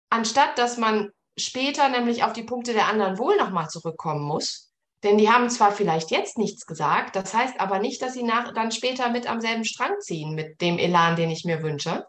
[0.09, 4.71] anstatt dass man später nämlich auf die Punkte der anderen wohl nochmal zurückkommen muss.
[5.03, 8.53] Denn die haben zwar vielleicht jetzt nichts gesagt, das heißt aber nicht, dass sie nach,
[8.53, 12.07] dann später mit am selben Strang ziehen, mit dem Elan, den ich mir wünsche.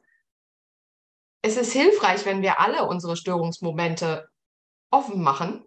[1.42, 4.28] Es ist hilfreich, wenn wir alle unsere Störungsmomente
[4.92, 5.64] offen machen,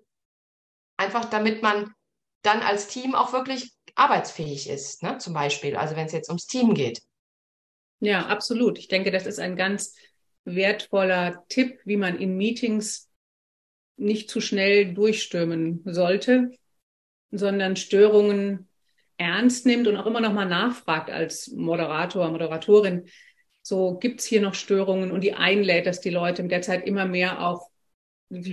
[0.98, 1.94] einfach damit man
[2.42, 5.18] dann als Team auch wirklich arbeitsfähig ist, ne?
[5.18, 7.02] Zum Beispiel, also wenn es jetzt ums Team geht.
[8.00, 8.78] Ja, absolut.
[8.78, 9.96] Ich denke, das ist ein ganz
[10.46, 13.10] wertvoller Tipp, wie man in Meetings
[13.98, 16.52] nicht zu schnell durchstürmen sollte,
[17.32, 18.70] sondern Störungen
[19.18, 23.10] ernst nimmt und auch immer noch mal nachfragt als Moderator, Moderatorin.
[23.64, 27.06] So gibt's hier noch Störungen und die einlädt, dass die Leute mit der Zeit immer
[27.06, 27.70] mehr auch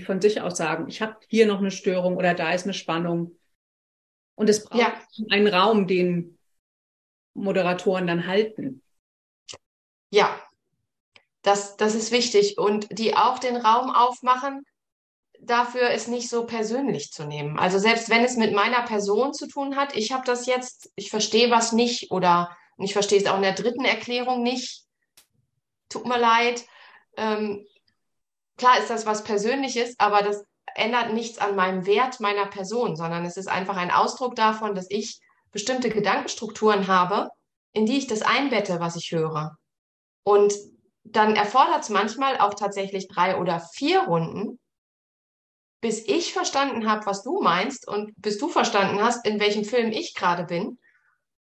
[0.05, 3.37] von sich aus sagen, ich habe hier noch eine Störung oder da ist eine Spannung.
[4.35, 5.01] Und es braucht Ja.
[5.31, 6.39] einen Raum, den
[7.35, 8.83] Moderatoren dann halten.
[10.11, 10.41] Ja,
[11.43, 12.59] das, das ist wichtig.
[12.59, 14.65] Und die auch den Raum aufmachen,
[15.41, 17.59] dafür es nicht so persönlich zu nehmen.
[17.59, 21.11] Also selbst wenn es mit meiner Person zu tun hat, ich habe das jetzt, ich
[21.11, 24.85] verstehe was nicht oder ich verstehe es auch in der dritten Erklärung nicht.
[25.89, 26.65] Tut mir leid.
[27.17, 27.67] Ähm,
[28.57, 33.25] klar ist das was Persönliches, aber das ändert nichts an meinem Wert meiner Person, sondern
[33.25, 35.21] es ist einfach ein Ausdruck davon, dass ich
[35.53, 37.29] bestimmte Gedankenstrukturen habe,
[37.73, 39.57] in die ich das einbette, was ich höre.
[40.25, 40.55] Und
[41.05, 44.59] dann erfordert es manchmal auch tatsächlich drei oder vier Runden,
[45.81, 49.93] bis ich verstanden habe, was du meinst und bis du verstanden hast, in welchem Film
[49.93, 50.79] ich gerade bin.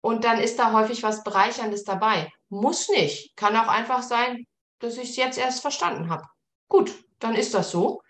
[0.02, 2.30] Und dann ist da häufig was Bereicherndes dabei.
[2.50, 3.38] Muss nicht.
[3.38, 4.46] Kann auch einfach sein,
[4.80, 6.26] dass ich es jetzt erst verstanden habe.
[6.68, 8.03] Gut, dann ist das so.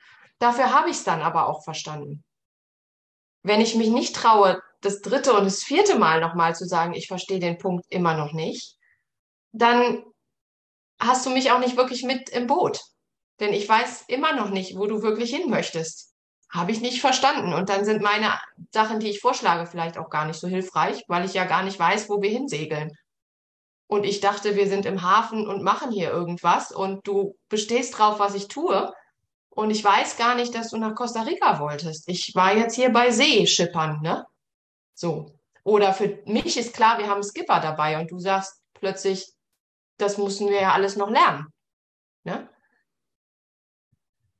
[0.43, 2.21] Dafür habe ich es dann aber auch verstanden.
[3.43, 7.07] Wenn ich mich nicht traue, das dritte und das vierte Mal nochmal zu sagen, ich
[7.07, 8.75] verstehe den Punkt immer noch nicht,
[9.53, 10.03] dann
[10.99, 12.81] hast du mich auch nicht wirklich mit im Boot.
[13.39, 16.13] Denn ich weiß immer noch nicht, wo du wirklich hin möchtest.
[16.49, 17.53] Habe ich nicht verstanden.
[17.53, 18.33] Und dann sind meine
[18.73, 21.79] Sachen, die ich vorschlage, vielleicht auch gar nicht so hilfreich, weil ich ja gar nicht
[21.79, 22.91] weiß, wo wir hinsegeln.
[23.87, 28.19] Und ich dachte, wir sind im Hafen und machen hier irgendwas und du bestehst drauf,
[28.19, 28.93] was ich tue.
[29.55, 32.09] Und ich weiß gar nicht, dass du nach Costa Rica wolltest.
[32.09, 34.25] Ich war jetzt hier bei See schippern, ne?
[34.95, 35.31] So.
[35.63, 39.31] Oder für mich ist klar, wir haben Skipper dabei und du sagst plötzlich,
[39.97, 41.47] das müssen wir ja alles noch lernen.
[42.23, 42.49] Ne?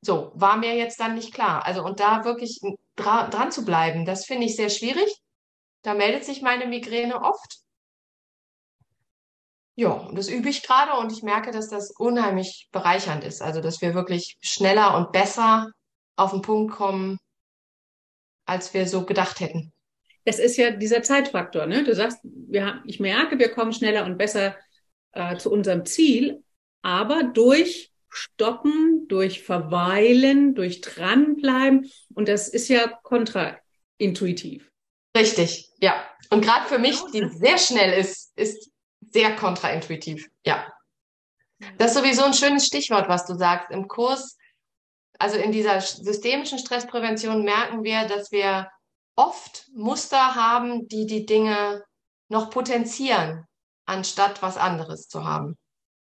[0.01, 1.65] So, war mir jetzt dann nicht klar.
[1.65, 2.59] Also, und da wirklich
[2.95, 5.15] dra dran zu bleiben, das finde ich sehr schwierig.
[5.83, 7.62] Da meldet sich meine Migräne oft.
[9.75, 13.41] Ja, und das übe ich gerade und ich merke, dass das unheimlich bereichernd ist.
[13.41, 15.71] Also, dass wir wirklich schneller und besser
[16.15, 17.17] auf den Punkt kommen,
[18.45, 19.73] als wir so gedacht hätten.
[20.25, 21.83] Das ist ja dieser Zeitfaktor, ne?
[21.83, 24.55] Du sagst, wir haben, ich merke, wir kommen schneller und besser
[25.11, 26.43] äh, zu unserem Ziel,
[26.81, 34.69] aber durch Stoppen, durch Verweilen, durch Dranbleiben und das ist ja kontraintuitiv.
[35.17, 35.95] Richtig, ja.
[36.29, 38.71] Und gerade für mich, die sehr schnell ist, ist
[39.13, 40.29] sehr kontraintuitiv.
[40.45, 40.65] Ja.
[41.77, 43.71] Das ist sowieso ein schönes Stichwort, was du sagst.
[43.71, 44.37] Im Kurs,
[45.19, 48.69] also in dieser systemischen Stressprävention merken wir, dass wir
[49.15, 51.83] oft Muster haben, die die Dinge
[52.27, 53.45] noch potenzieren,
[53.85, 55.57] anstatt was anderes zu haben.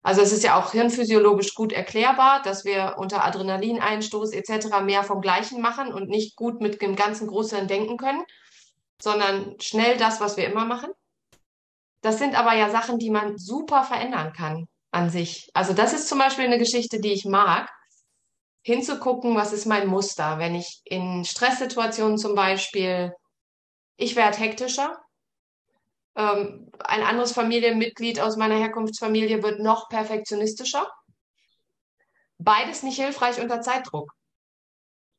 [0.03, 4.81] Also es ist ja auch hirnphysiologisch gut erklärbar, dass wir unter Adrenalineinstoß etc.
[4.83, 8.23] mehr vom Gleichen machen und nicht gut mit dem ganzen Großhirn denken können,
[9.01, 10.91] sondern schnell das, was wir immer machen.
[12.01, 15.49] Das sind aber ja Sachen, die man super verändern kann an sich.
[15.53, 17.69] Also das ist zum Beispiel eine Geschichte, die ich mag,
[18.63, 23.13] hinzugucken, was ist mein Muster, wenn ich in Stresssituationen zum Beispiel,
[23.97, 24.99] ich werde hektischer,
[26.15, 30.91] ähm, ein anderes Familienmitglied aus meiner Herkunftsfamilie wird noch perfektionistischer.
[32.37, 34.11] Beides nicht hilfreich unter Zeitdruck.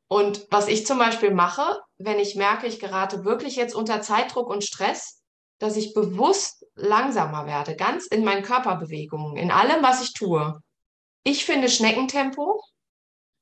[0.07, 4.49] Und was ich zum Beispiel mache, wenn ich merke, ich gerate wirklich jetzt unter Zeitdruck
[4.49, 5.23] und Stress,
[5.57, 10.59] dass ich bewusst langsamer werde, ganz in meinen Körperbewegungen, in allem, was ich tue.
[11.23, 12.61] Ich finde Schneckentempo.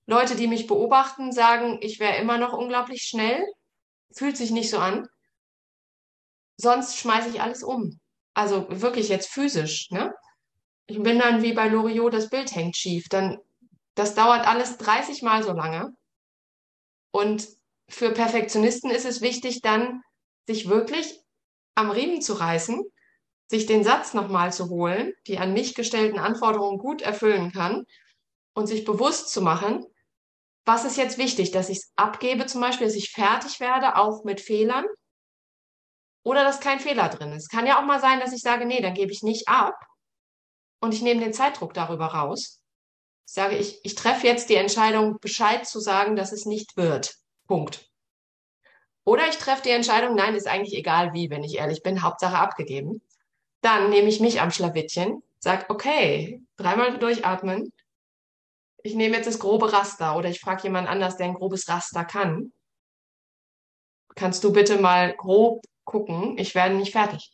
[0.08, 3.44] Leute, die mich beobachten, sagen, ich wäre immer noch unglaublich schnell.
[4.14, 5.08] Fühlt sich nicht so an.
[6.58, 8.00] Sonst schmeiße ich alles um.
[8.34, 9.90] Also wirklich jetzt physisch.
[9.90, 10.14] Ne?
[10.86, 13.08] Ich bin dann wie bei Loriot, das Bild hängt schief.
[13.10, 13.40] Dann,
[13.96, 15.96] das dauert alles 30 Mal so lange.
[17.12, 17.48] Und
[17.90, 20.02] für Perfektionisten ist es wichtig, dann
[20.48, 21.20] sich wirklich
[21.76, 22.84] am Riemen zu reißen,
[23.52, 27.86] sich den Satz nochmal zu holen, die an mich gestellten Anforderungen gut erfüllen kann
[28.54, 29.86] und sich bewusst zu machen,
[30.66, 34.24] was ist jetzt wichtig, dass ich es abgebe zum Beispiel, dass ich fertig werde, auch
[34.24, 34.86] mit Fehlern
[36.24, 37.50] oder dass kein Fehler drin ist.
[37.50, 39.76] Kann ja auch mal sein, dass ich sage, nee, dann gebe ich nicht ab
[40.80, 42.62] und ich nehme den Zeitdruck darüber raus.
[43.28, 47.16] Ich sage, ich, ich treffe jetzt die Entscheidung, Bescheid zu sagen, dass es nicht wird.
[47.48, 47.90] Punkt.
[49.04, 52.38] Oder ich treffe die Entscheidung, nein, ist eigentlich egal wie, wenn ich ehrlich bin, Hauptsache
[52.38, 53.02] abgegeben.
[53.62, 57.72] Dann nehme ich mich am Schlawittchen, sage, okay, dreimal durchatmen.
[58.84, 62.04] Ich nehme jetzt das grobe Raster oder ich frage jemand anders, der ein grobes Raster
[62.04, 62.52] kann.
[64.16, 66.38] Kannst du bitte mal grob gucken?
[66.38, 67.32] Ich werde nicht fertig.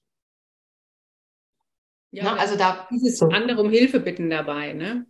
[2.11, 3.27] Ja, Na, also da dieses so.
[3.27, 5.05] andere um Hilfe bitten dabei, ne?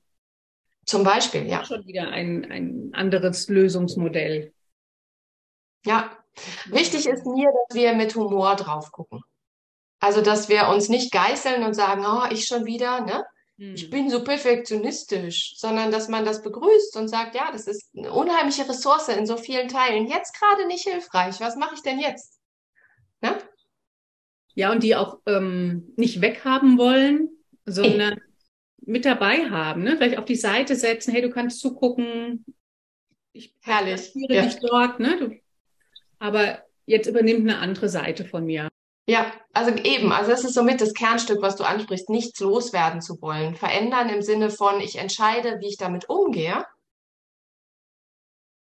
[0.85, 1.65] Zum Beispiel, ja.
[1.65, 4.53] Schon wieder ein, ein anderes Lösungsmodell.
[5.85, 6.17] Ja,
[6.67, 9.21] Wichtig ist mir, dass wir mit Humor drauf gucken.
[10.07, 13.25] Also, dass wir uns nicht geißeln und sagen, oh, ich schon wieder, ne?
[13.57, 13.89] Ich hm.
[13.89, 18.69] bin so perfektionistisch, sondern dass man das begrüßt und sagt, ja, das ist eine unheimliche
[18.69, 20.07] Ressource in so vielen Teilen.
[20.07, 21.41] Jetzt gerade nicht hilfreich.
[21.41, 22.39] Was mache ich denn jetzt?
[23.19, 23.37] Ne?
[24.55, 27.29] Ja, und die auch ähm, nicht weghaben wollen,
[27.65, 28.21] sondern hey.
[28.77, 29.83] mit dabei haben.
[29.83, 29.97] Ne?
[29.97, 32.45] Vielleicht auf die Seite setzen, hey, du kannst zugucken.
[33.33, 34.13] Ich Herrlich.
[34.13, 34.43] Ja.
[34.43, 35.01] dich dort.
[35.01, 35.17] Ne?
[35.19, 35.35] Du
[36.17, 38.69] aber jetzt übernimmt eine andere Seite von mir.
[39.09, 43.21] Ja, also eben, also das ist somit das Kernstück, was du ansprichst, nichts loswerden zu
[43.21, 43.55] wollen.
[43.55, 46.65] Verändern im Sinne von, ich entscheide, wie ich damit umgehe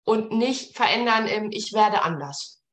[0.05, 2.63] und nicht verändern im, ich werde anders.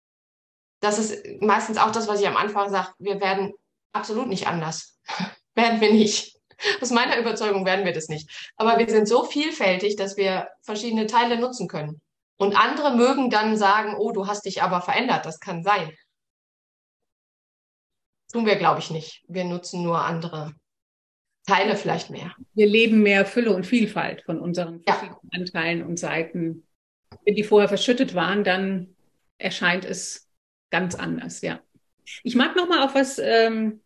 [0.81, 3.53] Das ist meistens auch das, was ich am Anfang sage, wir werden
[3.92, 4.99] absolut nicht anders.
[5.55, 6.38] werden wir nicht.
[6.81, 8.51] Aus meiner Überzeugung werden wir das nicht.
[8.57, 12.01] Aber wir sind so vielfältig, dass wir verschiedene Teile nutzen können.
[12.38, 15.94] Und andere mögen dann sagen, oh, du hast dich aber verändert, das kann sein.
[18.33, 19.25] Tun wir, glaube ich, nicht.
[19.29, 20.55] Wir nutzen nur andere
[21.47, 22.35] Teile vielleicht mehr.
[22.55, 25.40] Wir leben mehr Fülle und Vielfalt von unseren verschiedenen ja.
[25.40, 26.66] Anteilen und Seiten.
[27.25, 28.95] Wenn die vorher verschüttet waren, dann
[29.38, 30.29] erscheint es
[30.71, 31.61] ganz anders, ja.
[32.23, 33.81] Ich mag noch mal auf was ähm,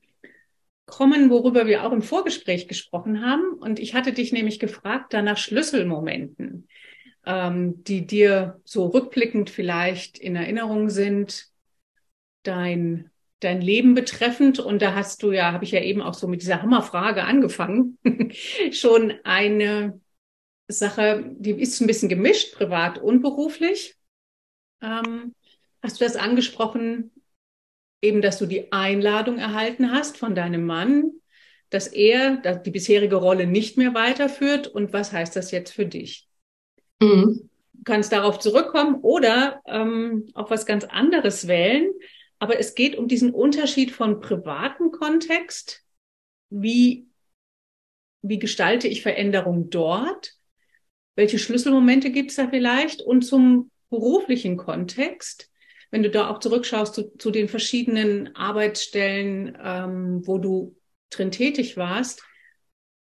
[0.86, 3.54] kommen, worüber wir auch im Vorgespräch gesprochen haben.
[3.54, 6.68] Und ich hatte dich nämlich gefragt, da nach Schlüsselmomenten
[7.26, 11.48] ähm, die dir so rückblickend vielleicht in Erinnerung sind,
[12.42, 13.10] dein,
[13.44, 14.58] dein Leben betreffend.
[14.58, 17.98] Und da hast du ja, habe ich ja eben auch so mit dieser Hammerfrage angefangen,
[18.72, 20.00] schon eine
[20.68, 23.96] Sache, die ist ein bisschen gemischt, privat und beruflich.
[24.82, 25.34] Ähm,
[25.82, 27.10] hast du das angesprochen,
[28.02, 31.12] eben, dass du die Einladung erhalten hast von deinem Mann,
[31.70, 36.28] dass er die bisherige Rolle nicht mehr weiterführt und was heißt das jetzt für dich?
[37.00, 37.50] Mhm.
[37.72, 41.90] Du kannst darauf zurückkommen oder ähm, auch was ganz anderes wählen.
[42.38, 45.82] Aber es geht um diesen Unterschied von privaten Kontext.
[46.50, 47.06] Wie,
[48.22, 50.34] wie gestalte ich Veränderung dort?
[51.16, 53.00] Welche Schlüsselmomente gibt es da vielleicht?
[53.00, 55.50] Und zum beruflichen Kontext,
[55.90, 60.76] wenn du da auch zurückschaust zu, zu den verschiedenen Arbeitsstellen, ähm, wo du
[61.10, 62.22] drin tätig warst,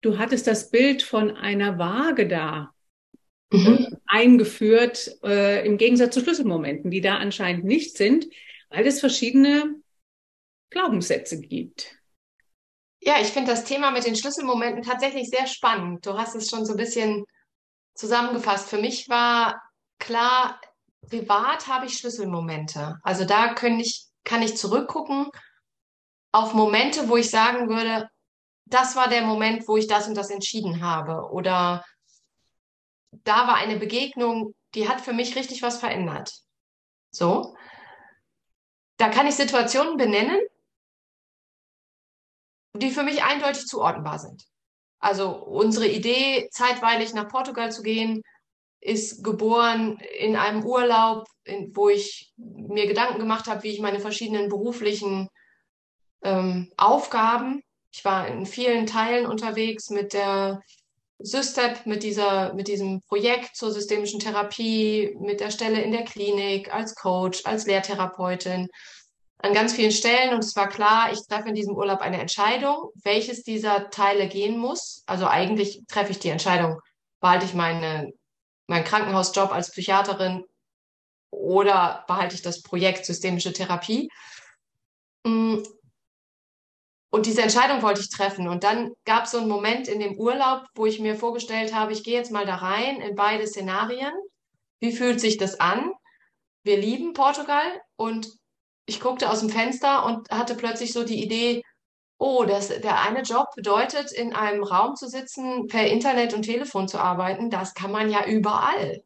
[0.01, 2.73] du hattest das Bild von einer Waage da
[3.53, 3.99] mhm.
[4.07, 8.27] eingeführt, äh, im Gegensatz zu Schlüsselmomenten, die da anscheinend nicht sind,
[8.71, 9.77] weil es verschiedene
[10.71, 11.97] Glaubenssätze gibt.
[13.01, 16.05] Ja, ich finde das Thema mit den Schlüsselmomenten tatsächlich sehr spannend.
[16.05, 17.25] Du hast es schon so ein bisschen
[17.95, 18.69] zusammengefasst.
[18.69, 19.63] Für mich war
[19.99, 20.61] klar,
[21.09, 22.99] privat habe ich Schlüsselmomente.
[23.03, 25.31] Also da kann ich, kann ich zurückgucken
[26.33, 28.09] auf Momente, wo ich sagen würde,
[28.67, 31.31] das war der Moment, wo ich das und das entschieden habe.
[31.31, 31.85] Oder
[33.25, 36.33] da war eine Begegnung, die hat für mich richtig was verändert.
[37.11, 37.57] So.
[38.99, 40.41] Da kann ich Situationen benennen,
[42.75, 44.45] die für mich eindeutig zuordnenbar sind.
[44.99, 48.23] Also unsere Idee, zeitweilig nach Portugal zu gehen,
[48.81, 54.01] ist geboren in einem Urlaub, in, wo ich mir Gedanken gemacht habe, wie ich meine
[54.01, 55.29] verschiedenen beruflichen
[56.23, 57.63] ähm, Aufgaben.
[57.93, 60.61] Ich war in vielen Teilen unterwegs mit der
[61.21, 66.73] Systep, mit dieser, mit diesem Projekt zur systemischen Therapie, mit der Stelle in der Klinik,
[66.73, 68.69] als Coach, als Lehrtherapeutin,
[69.39, 70.35] an ganz vielen Stellen.
[70.35, 74.59] Und es war klar, ich treffe in diesem Urlaub eine Entscheidung, welches dieser Teile gehen
[74.59, 75.03] muss.
[75.07, 76.81] Also eigentlich treffe ich die Entscheidung,
[77.21, 78.13] behalte ich meine,
[78.69, 80.45] meinen Krankenhausjob als Psychiaterin
[81.31, 84.09] oder behalte ich das Projekt systemische Therapie.
[87.11, 88.49] Und diese Entscheidung wollte ich treffen.
[88.49, 91.93] Und dann gab es so einen Moment in dem Urlaub, wo ich mir vorgestellt habe,
[91.93, 94.13] ich gehe jetzt mal da rein in beide Szenarien.
[94.81, 95.93] Wie fühlt sich das an?
[96.65, 98.29] Wir lieben Portugal und
[98.87, 101.63] ich guckte aus dem Fenster und hatte plötzlich so die Idee,
[102.19, 106.89] oh, das, der eine Job bedeutet, in einem Raum zu sitzen, per Internet und Telefon
[106.89, 107.49] zu arbeiten.
[107.49, 109.03] Das kann man ja überall.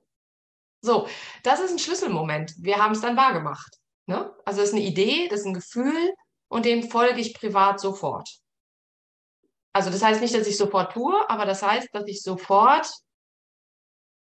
[0.81, 1.07] So,
[1.45, 2.55] das ist ein Schlüsselmoment.
[2.59, 3.79] Wir haben es dann wahrgemacht.
[4.07, 4.33] Ne?
[4.45, 6.13] Also das ist eine Idee, das ist ein Gefühl,
[6.53, 8.29] und dem folge ich privat sofort.
[9.73, 12.93] Also das heißt nicht, dass ich sofort tue, aber das heißt, dass ich sofort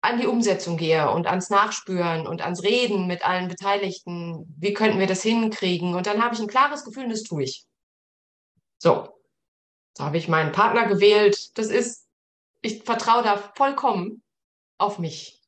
[0.02, 4.46] an die Umsetzung gehe und ans Nachspüren und ans Reden mit allen Beteiligten.
[4.56, 5.96] Wie könnten wir das hinkriegen?
[5.96, 7.66] Und dann habe ich ein klares Gefühl, das tue ich.
[8.78, 9.08] So,
[9.96, 11.58] so habe ich meinen Partner gewählt.
[11.58, 12.06] Das ist,
[12.60, 14.22] ich vertraue da vollkommen
[14.78, 15.42] auf mich.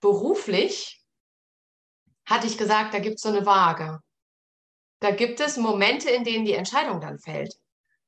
[0.00, 1.04] Beruflich
[2.24, 4.00] hatte ich gesagt, da gibt es so eine Waage.
[5.02, 7.56] Da gibt es Momente, in denen die Entscheidung dann fällt.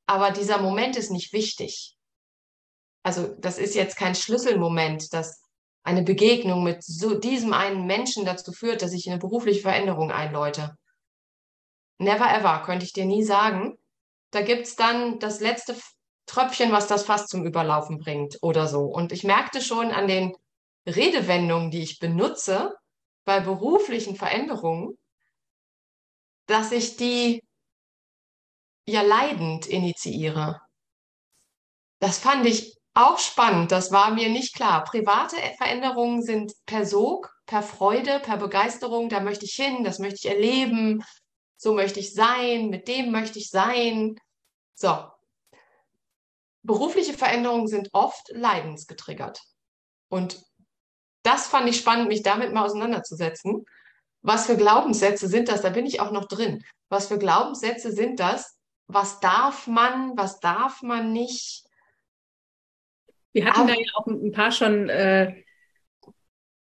[0.06, 1.96] Aber dieser Moment ist nicht wichtig.
[3.02, 5.42] Also das ist jetzt kein Schlüsselmoment, dass
[5.82, 10.76] eine Begegnung mit so diesem einen Menschen dazu führt, dass ich eine berufliche Veränderung einläute.
[11.98, 13.76] Never ever, könnte ich dir nie sagen.
[14.30, 15.76] Da gibt's dann das letzte
[16.26, 18.84] Tröpfchen, was das fast zum Überlaufen bringt oder so.
[18.84, 20.32] Und ich merkte schon an den
[20.86, 22.72] Redewendungen, die ich benutze
[23.24, 24.96] bei beruflichen Veränderungen,
[26.46, 27.42] dass ich die
[28.86, 30.60] ja leidend initiiere.
[32.00, 33.72] Das fand ich auch spannend.
[33.72, 34.84] Das war mir nicht klar.
[34.84, 39.08] Private Veränderungen sind per Sog, per Freude, per Begeisterung.
[39.08, 41.02] Da möchte ich hin, das möchte ich erleben.
[41.56, 44.16] So möchte ich sein, mit dem möchte ich sein.
[44.74, 45.08] So.
[46.62, 49.40] Berufliche Veränderungen sind oft leidensgetriggert.
[50.08, 50.42] Und
[51.22, 53.64] das fand ich spannend, mich damit mal auseinanderzusetzen
[54.24, 55.60] was für Glaubenssätze sind das?
[55.60, 56.64] Da bin ich auch noch drin.
[56.88, 58.58] Was für Glaubenssätze sind das?
[58.86, 61.64] Was darf man, was darf man nicht?
[63.32, 65.44] Wir hatten Aber, da ja auch ein paar schon äh,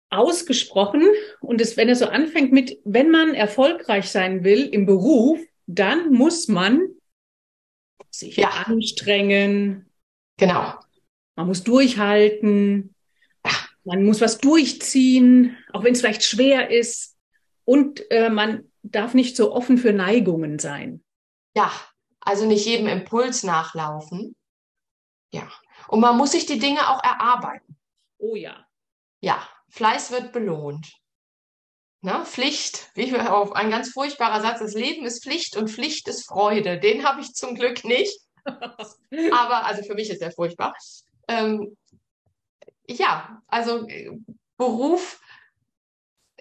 [0.09, 1.05] ausgesprochen.
[1.41, 6.13] Und es, wenn es so anfängt mit, wenn man erfolgreich sein will im Beruf, dann
[6.13, 6.87] muss man
[8.09, 8.49] sich ja.
[8.65, 9.91] anstrengen.
[10.37, 10.73] Genau.
[11.35, 12.95] Man muss durchhalten.
[13.83, 17.10] Man muss was durchziehen, auch wenn es vielleicht schwer ist.
[17.71, 21.05] Und äh, man darf nicht so offen für Neigungen sein.
[21.55, 21.71] Ja,
[22.19, 24.35] also nicht jedem Impuls nachlaufen.
[25.31, 25.49] Ja.
[25.87, 27.77] Und man muss sich die Dinge auch erarbeiten.
[28.17, 28.67] Oh ja.
[29.21, 30.91] Ja, Fleiß wird belohnt.
[32.01, 32.25] Ne?
[32.25, 36.77] Pflicht, wie auf ein ganz furchtbarer Satz, das Leben ist Pflicht und Pflicht ist Freude.
[36.77, 38.19] Den habe ich zum Glück nicht.
[38.45, 40.73] Aber, also für mich ist der furchtbar.
[41.29, 41.77] Ähm,
[42.85, 44.11] ja, also äh,
[44.57, 45.21] Beruf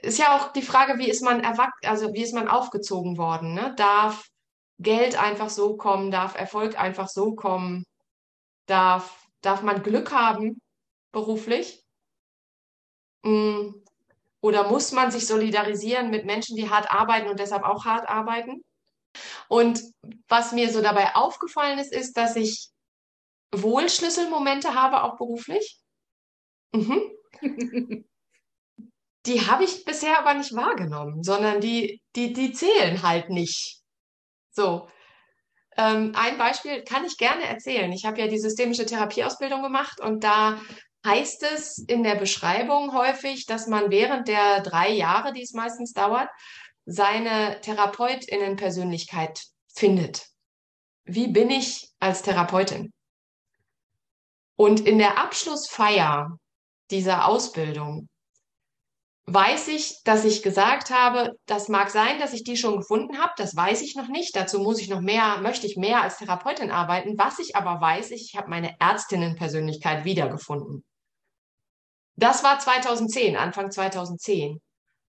[0.03, 3.55] ist ja auch die Frage, wie ist man erwachsen, also wie ist man aufgezogen worden?
[3.55, 3.74] Ne?
[3.76, 4.28] Darf
[4.78, 6.11] Geld einfach so kommen?
[6.11, 7.84] Darf Erfolg einfach so kommen?
[8.66, 10.61] Darf, darf man Glück haben
[11.12, 11.84] beruflich?
[13.22, 13.72] Mm,
[14.40, 18.62] oder muss man sich solidarisieren mit Menschen, die hart arbeiten und deshalb auch hart arbeiten?
[19.48, 19.82] Und
[20.28, 22.70] was mir so dabei aufgefallen ist, ist, dass ich
[23.53, 25.80] wohl Schlüsselmomente habe, auch beruflich.
[26.72, 27.03] Mhm.
[29.26, 33.80] die habe ich bisher aber nicht wahrgenommen, sondern die, die, die zählen halt nicht.
[34.50, 34.88] So.
[35.76, 37.92] Ähm, ein Beispiel kann ich gerne erzählen.
[37.92, 40.60] Ich habe ja die systemische Therapieausbildung gemacht und da
[41.06, 45.92] heißt es in der Beschreibung häufig, dass man während der drei Jahre, die es meistens
[45.92, 46.28] dauert,
[46.84, 49.40] seine Therapeutinnenpersönlichkeit
[49.74, 50.26] findet.
[51.04, 52.92] Wie bin ich als Therapeutin?
[54.56, 56.36] Und in der Abschlussfeier
[56.90, 58.08] dieser Ausbildung
[59.32, 63.32] weiß ich, dass ich gesagt habe, das mag sein, dass ich die schon gefunden habe,
[63.36, 64.34] das weiß ich noch nicht.
[64.34, 67.18] Dazu muss ich noch mehr, möchte ich mehr als Therapeutin arbeiten.
[67.18, 70.84] Was ich aber weiß, ich, habe meine Ärztinnenpersönlichkeit wiedergefunden.
[72.16, 74.60] Das war 2010, Anfang 2010.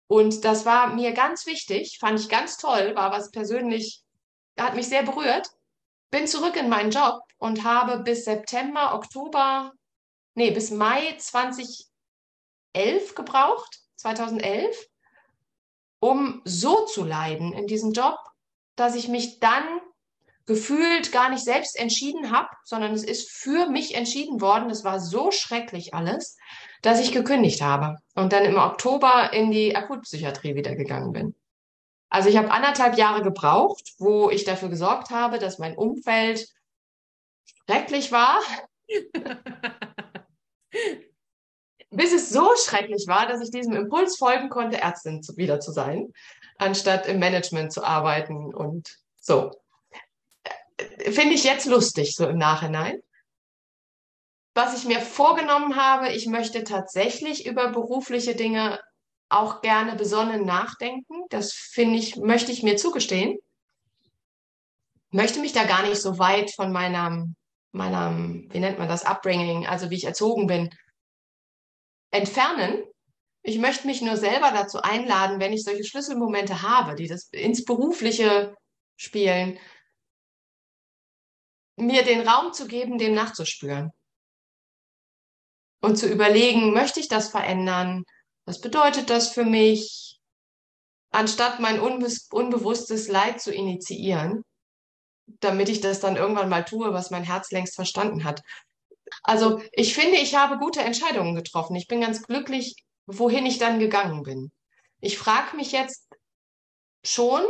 [0.09, 4.03] Und das war mir ganz wichtig, fand ich ganz toll, war was persönlich,
[4.59, 5.49] hat mich sehr berührt.
[6.11, 9.73] bin zurück in meinen Job und habe bis September, Oktober,
[10.35, 14.89] nee, bis Mai 2011 gebraucht, 2011,
[16.01, 18.17] um so zu leiden in diesem Job,
[18.77, 19.65] dass ich mich dann
[20.47, 24.71] gefühlt gar nicht selbst entschieden habe, sondern es ist für mich entschieden worden.
[24.71, 26.37] Es war so schrecklich alles,
[26.83, 31.35] dass ich gekündigt habe und dann im Oktober in die Akutpsychiatrie wieder gegangen bin.
[32.09, 36.49] Also ich habe anderthalb Jahre gebraucht, wo ich dafür gesorgt habe, dass mein Umfeld
[37.67, 38.41] schrecklich war.
[41.91, 45.73] Bis es so schrecklich war, dass ich diesem Impuls folgen konnte, Ärztin zu, wieder zu
[45.73, 46.13] sein,
[46.57, 49.51] anstatt im Management zu arbeiten und so
[51.11, 53.01] finde ich jetzt lustig, so im Nachhinein.
[54.55, 58.81] Was ich mir vorgenommen habe, ich möchte tatsächlich über berufliche Dinge
[59.29, 61.23] auch gerne besonnen nachdenken.
[61.31, 63.39] Das finde ich, möchte ich mir zugestehen.
[65.11, 67.37] Möchte mich da gar nicht so weit von meinem,
[67.73, 70.71] meinem, wie nennt man das, Upbringing, also wie ich erzogen bin,
[72.11, 72.85] entfernen.
[73.43, 77.65] Ich möchte mich nur selber dazu einladen, wenn ich solche Schlüsselmomente habe, die das ins
[77.65, 78.55] Berufliche
[78.97, 79.59] spielen,
[81.77, 83.91] mir den Raum zu geben, dem nachzuspüren.
[85.83, 88.05] Und zu überlegen, möchte ich das verändern?
[88.45, 90.21] Was bedeutet das für mich?
[91.11, 94.45] Anstatt mein unbe unbewusstes Leid zu initiieren,
[95.41, 98.43] damit ich das dann irgendwann mal tue, was mein Herz längst verstanden hat.
[99.23, 101.77] Also ich finde, ich habe gute Entscheidungen getroffen.
[101.77, 104.51] Ich bin ganz glücklich, wohin ich dann gegangen bin.
[105.01, 106.09] Ich frage mich jetzt
[107.05, 107.43] schon,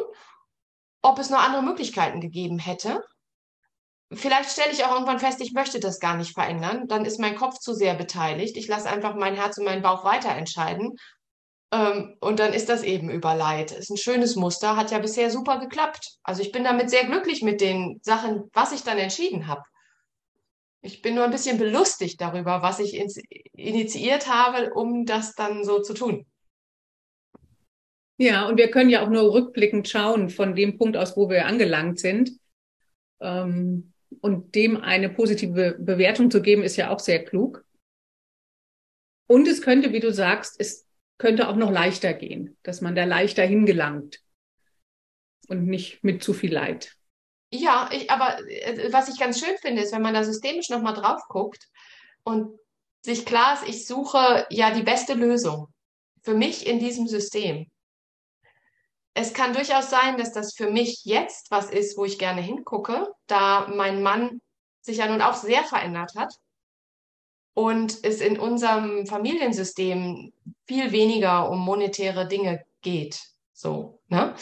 [1.02, 3.02] ob es noch andere Möglichkeiten gegeben hätte
[4.12, 6.88] Vielleicht stelle ich auch irgendwann fest, ich möchte das gar nicht verändern.
[6.88, 8.56] Dann ist mein Kopf zu sehr beteiligt.
[8.56, 10.96] Ich lasse einfach mein Herz und meinen Bauch weiter entscheiden.
[11.72, 13.70] Ähm, und dann ist das eben über Leid.
[13.70, 16.16] Ist ein schönes Muster, hat ja bisher super geklappt.
[16.24, 19.62] Also ich bin damit sehr glücklich mit den Sachen, was ich dann entschieden habe.
[20.82, 22.98] Ich bin nur ein bisschen belustigt darüber, was ich
[23.52, 26.26] initiiert habe, um das dann so zu tun.
[28.16, 31.46] Ja, und wir können ja auch nur rückblickend schauen von dem Punkt aus, wo wir
[31.46, 32.32] angelangt sind.
[33.20, 37.64] Ähm, und dem eine positive Bewertung zu geben, ist ja auch sehr klug.
[39.26, 43.04] Und es könnte, wie du sagst, es könnte auch noch leichter gehen, dass man da
[43.04, 44.20] leichter hingelangt
[45.48, 46.96] und nicht mit zu viel Leid.
[47.52, 50.94] Ja, ich, aber äh, was ich ganz schön finde, ist, wenn man da systemisch nochmal
[50.94, 51.68] drauf guckt
[52.22, 52.58] und
[53.02, 55.68] sich klar ist, ich suche ja die beste Lösung
[56.22, 57.66] für mich in diesem System
[59.14, 63.08] es kann durchaus sein, dass das für mich jetzt was ist, wo ich gerne hingucke,
[63.26, 64.40] da mein Mann
[64.80, 66.34] sich ja nun auch sehr verändert hat
[67.54, 70.32] und es in unserem Familiensystem
[70.66, 73.20] viel weniger um monetäre Dinge geht.
[73.60, 74.34] So, ne?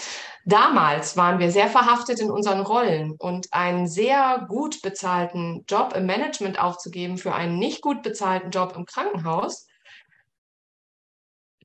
[0.44, 6.06] Damals waren wir sehr verhaftet in unseren Rollen und einen sehr gut bezahlten Job im
[6.06, 9.66] Management aufzugeben für einen nicht gut bezahlten Job im Krankenhaus,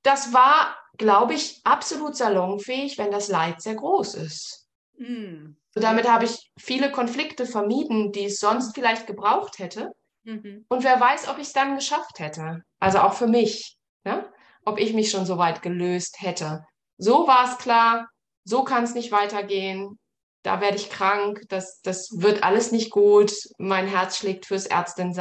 [0.01, 4.67] das war glaube ich, absolut salonfähig, wenn das Leid sehr groß ist.
[4.97, 5.57] Mhm.
[5.71, 9.91] So, damit habe ich viele Konflikte vermieden, die es sonst vielleicht gebraucht hätte.
[10.23, 10.65] Mhm.
[10.69, 12.63] Und wer weiß, ob ich es dann geschafft hätte.
[12.79, 14.31] Also auch für mich, ne?
[14.65, 16.65] ob ich mich schon so weit gelöst hätte.
[16.97, 18.07] So war es klar,
[18.43, 19.99] so kann es nicht weitergehen.
[20.43, 25.13] Da werde ich krank, das, das wird alles nicht gut, mein Herz schlägt fürs Ärztin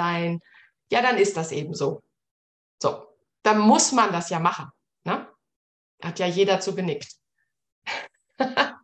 [0.90, 2.02] Ja, dann ist das eben so.
[2.82, 3.06] So,
[3.44, 4.66] dann muss man das ja machen.
[5.04, 5.28] Ne?
[6.02, 7.12] Hat ja jeder zu genickt.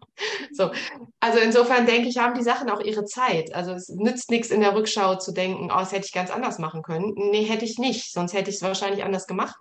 [0.53, 0.70] so,
[1.18, 3.53] also insofern denke ich, haben die Sachen auch ihre Zeit.
[3.53, 6.61] Also es nützt nichts in der Rückschau zu denken, oh, das hätte ich ganz anders
[6.61, 7.14] machen können.
[7.16, 9.57] Nee, hätte ich nicht, sonst hätte ich es wahrscheinlich anders gemacht.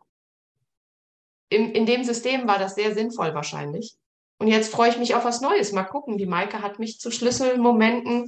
[1.49, 3.95] In, in dem System war das sehr sinnvoll wahrscheinlich.
[4.39, 5.71] Und jetzt freue ich mich auf was Neues.
[5.71, 8.27] Mal gucken, die Maike hat mich zu Schlüsselmomenten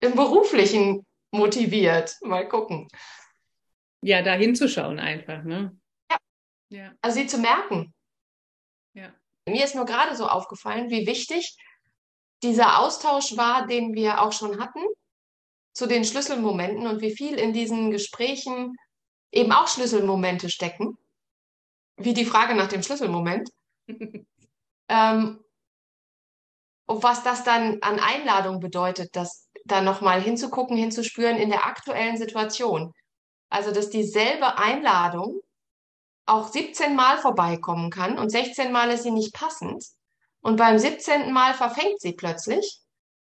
[0.00, 2.16] im Beruflichen motiviert.
[2.22, 2.88] Mal gucken.
[4.02, 5.76] Ja, da hinzuschauen einfach, ne?
[6.10, 6.16] Ja.
[6.70, 6.92] ja.
[7.00, 7.92] Also sie zu merken,
[8.94, 9.12] ja.
[9.46, 11.56] Mir ist nur gerade so aufgefallen, wie wichtig
[12.42, 14.80] dieser Austausch war, den wir auch schon hatten
[15.72, 18.76] zu den Schlüsselmomenten und wie viel in diesen Gesprächen
[19.32, 20.98] eben auch Schlüsselmomente stecken,
[22.04, 23.50] wie die Frage nach dem Schlüsselmoment.
[24.88, 25.42] ähm,
[26.86, 32.16] und was das dann an Einladung bedeutet, das da nochmal hinzugucken, hinzuspüren in der aktuellen
[32.16, 32.92] Situation.
[33.48, 35.40] Also, dass dieselbe Einladung
[36.26, 39.84] auch 17 Mal vorbeikommen kann und 16 Mal ist sie nicht passend.
[40.40, 41.32] Und beim 17.
[41.32, 42.80] Mal verfängt sie plötzlich,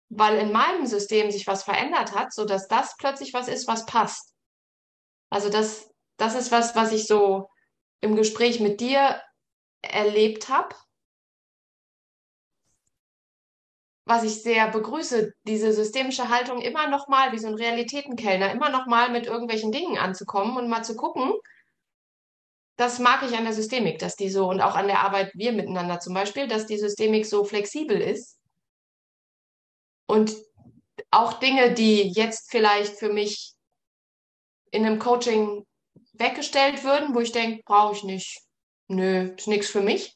[0.09, 3.85] weil in meinem System sich was verändert hat, so dass das plötzlich was ist, was
[3.85, 4.33] passt.
[5.29, 7.50] Also das, das ist was, was ich so
[8.01, 9.21] im Gespräch mit dir
[9.81, 10.75] erlebt habe.
[14.11, 18.69] was ich sehr begrüße, diese systemische Haltung immer noch mal wie so ein Realitätenkellner, immer
[18.69, 21.31] noch mal mit irgendwelchen Dingen anzukommen und mal zu gucken.
[22.77, 25.53] Das mag ich an der Systemik, dass die so und auch an der Arbeit wir
[25.53, 28.37] miteinander zum Beispiel, dass die Systemik so flexibel ist
[30.07, 30.35] und
[31.09, 33.53] auch Dinge, die jetzt vielleicht für mich
[34.71, 35.65] in einem Coaching
[36.13, 38.41] weggestellt würden, wo ich denke, brauche ich nicht.
[38.87, 40.15] Nö, ist nichts für mich.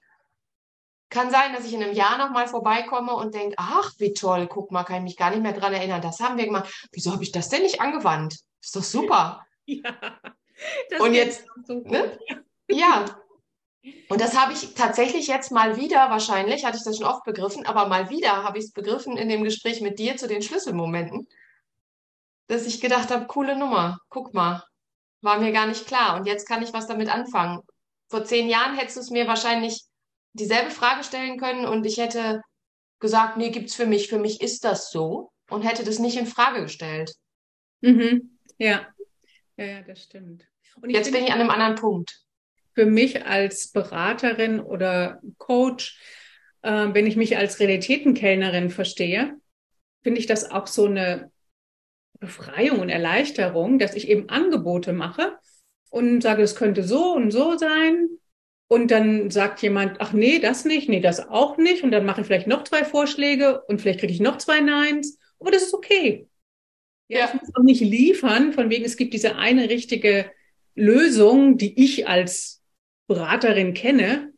[1.09, 4.71] Kann sein, dass ich in einem Jahr nochmal vorbeikomme und denke, ach, wie toll, guck
[4.71, 6.01] mal, kann ich mich gar nicht mehr dran erinnern.
[6.01, 6.87] Das haben wir gemacht.
[6.91, 8.39] Wieso habe ich das denn nicht angewandt?
[8.61, 9.45] Ist doch super.
[9.67, 10.99] Ja.
[10.99, 12.19] und jetzt, ne?
[12.69, 13.03] ja.
[14.09, 17.65] Und das habe ich tatsächlich jetzt mal wieder, wahrscheinlich hatte ich das schon oft begriffen,
[17.65, 21.27] aber mal wieder habe ich es begriffen in dem Gespräch mit dir zu den Schlüsselmomenten,
[22.45, 24.63] dass ich gedacht habe, coole Nummer, guck mal,
[25.25, 26.15] war mir gar nicht klar.
[26.15, 27.61] Und jetzt kann ich was damit anfangen.
[28.09, 29.83] Vor zehn Jahren hättest du es mir wahrscheinlich
[30.33, 32.41] dieselbe Frage stellen können und ich hätte
[32.99, 36.27] gesagt, nee, gibt's für mich, für mich ist das so und hätte das nicht in
[36.27, 37.13] Frage gestellt.
[37.81, 38.37] Mhm.
[38.57, 38.87] Ja.
[39.57, 40.45] ja, ja, das stimmt.
[40.81, 42.21] Und jetzt bin ich an einem anderen Punkt.
[42.73, 45.99] Für mich als Beraterin oder Coach,
[46.61, 49.39] äh, wenn ich mich als Realitätenkellnerin verstehe,
[50.03, 51.31] finde ich das auch so eine
[52.19, 55.37] Befreiung und Erleichterung, dass ich eben Angebote mache
[55.89, 58.07] und sage, es könnte so und so sein.
[58.67, 61.83] Und dann sagt jemand, ach nee, das nicht, nee, das auch nicht.
[61.83, 65.19] Und dann mache ich vielleicht noch zwei Vorschläge und vielleicht kriege ich noch zwei Neins.
[65.39, 66.27] Aber das ist okay.
[67.07, 67.25] Ja, ja.
[67.27, 70.31] Ich muss auch nicht liefern, von wegen, es gibt diese eine richtige
[70.73, 72.63] Lösung, die ich als
[73.07, 74.33] Beraterin kenne.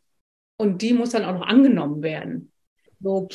[0.58, 2.52] Und die muss dann auch noch angenommen werden.
[3.00, 3.28] So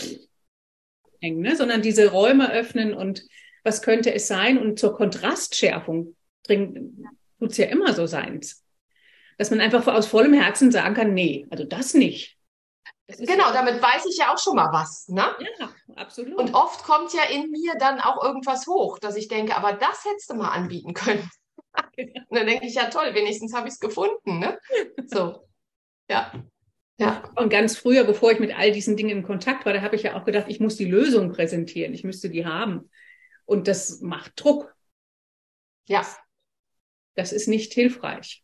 [1.22, 1.56] eng, ne?
[1.56, 3.26] Sondern diese Räume öffnen und
[3.64, 4.57] was könnte es sein?
[4.57, 6.16] Und zur Kontrastschärfung
[6.47, 8.64] tut es ja immer so seins.
[9.38, 12.38] Dass man einfach aus vollem Herzen sagen kann, nee, also das nicht.
[13.07, 15.07] Das genau, ja damit weiß ich ja auch schon mal was.
[15.07, 15.26] Ne?
[15.59, 16.38] Ja, absolut.
[16.38, 20.05] Und oft kommt ja in mir dann auch irgendwas hoch, dass ich denke, aber das
[20.05, 21.30] hättest du mal anbieten können.
[21.97, 24.39] Und dann denke ich, ja toll, wenigstens habe ich es gefunden.
[24.39, 24.59] Ne?
[25.07, 25.47] So,
[26.09, 26.32] ja.
[26.99, 27.24] Ja.
[27.36, 30.03] Und ganz früher, bevor ich mit all diesen Dingen in Kontakt war, da habe ich
[30.03, 32.89] ja auch gedacht, ich muss die Lösung präsentieren, ich müsste die haben.
[33.46, 34.76] Und das macht Druck.
[35.88, 36.06] Ja.
[37.16, 38.44] Das ist nicht hilfreich.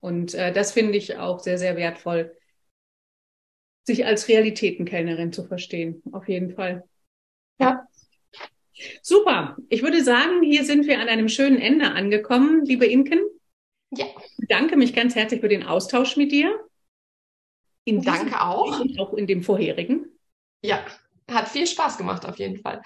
[0.00, 2.36] Und äh, das finde ich auch sehr, sehr wertvoll,
[3.84, 6.02] sich als Realitätenkellnerin zu verstehen.
[6.12, 6.88] Auf jeden Fall.
[7.58, 7.86] Ja.
[9.02, 9.56] Super.
[9.68, 13.20] Ich würde sagen, hier sind wir an einem schönen Ende angekommen, liebe Inken.
[13.90, 14.06] Ja.
[14.06, 16.58] Ich bedanke mich ganz herzlich für den Austausch mit dir.
[17.84, 18.80] In Danke auch.
[18.80, 20.06] Und auch in dem vorherigen.
[20.62, 20.84] Ja,
[21.30, 22.82] hat viel Spaß gemacht auf jeden Fall.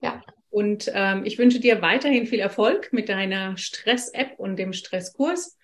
[0.00, 0.22] Ja.
[0.56, 5.58] Und ähm, ich wünsche dir weiterhin viel Erfolg mit deiner Stress-App und dem Stresskurs.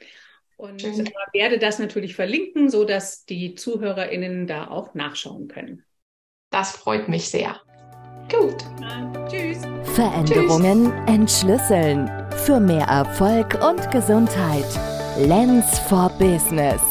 [0.58, 5.82] Und äh, werde das natürlich verlinken, so dass die ZuhörerInnen da auch nachschauen können.
[6.50, 7.58] Das freut mich sehr.
[8.30, 8.56] Gut.
[8.82, 9.62] Ja, tschüss.
[9.94, 11.14] Veränderungen tschüss.
[11.14, 12.10] entschlüsseln.
[12.44, 14.66] Für mehr Erfolg und Gesundheit.
[15.18, 16.82] Lens for Business.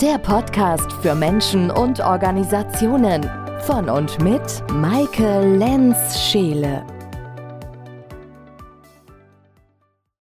[0.00, 3.22] Der Podcast für Menschen und Organisationen.
[3.60, 4.42] Von und mit
[4.72, 6.84] Maike Lenz-Scheele.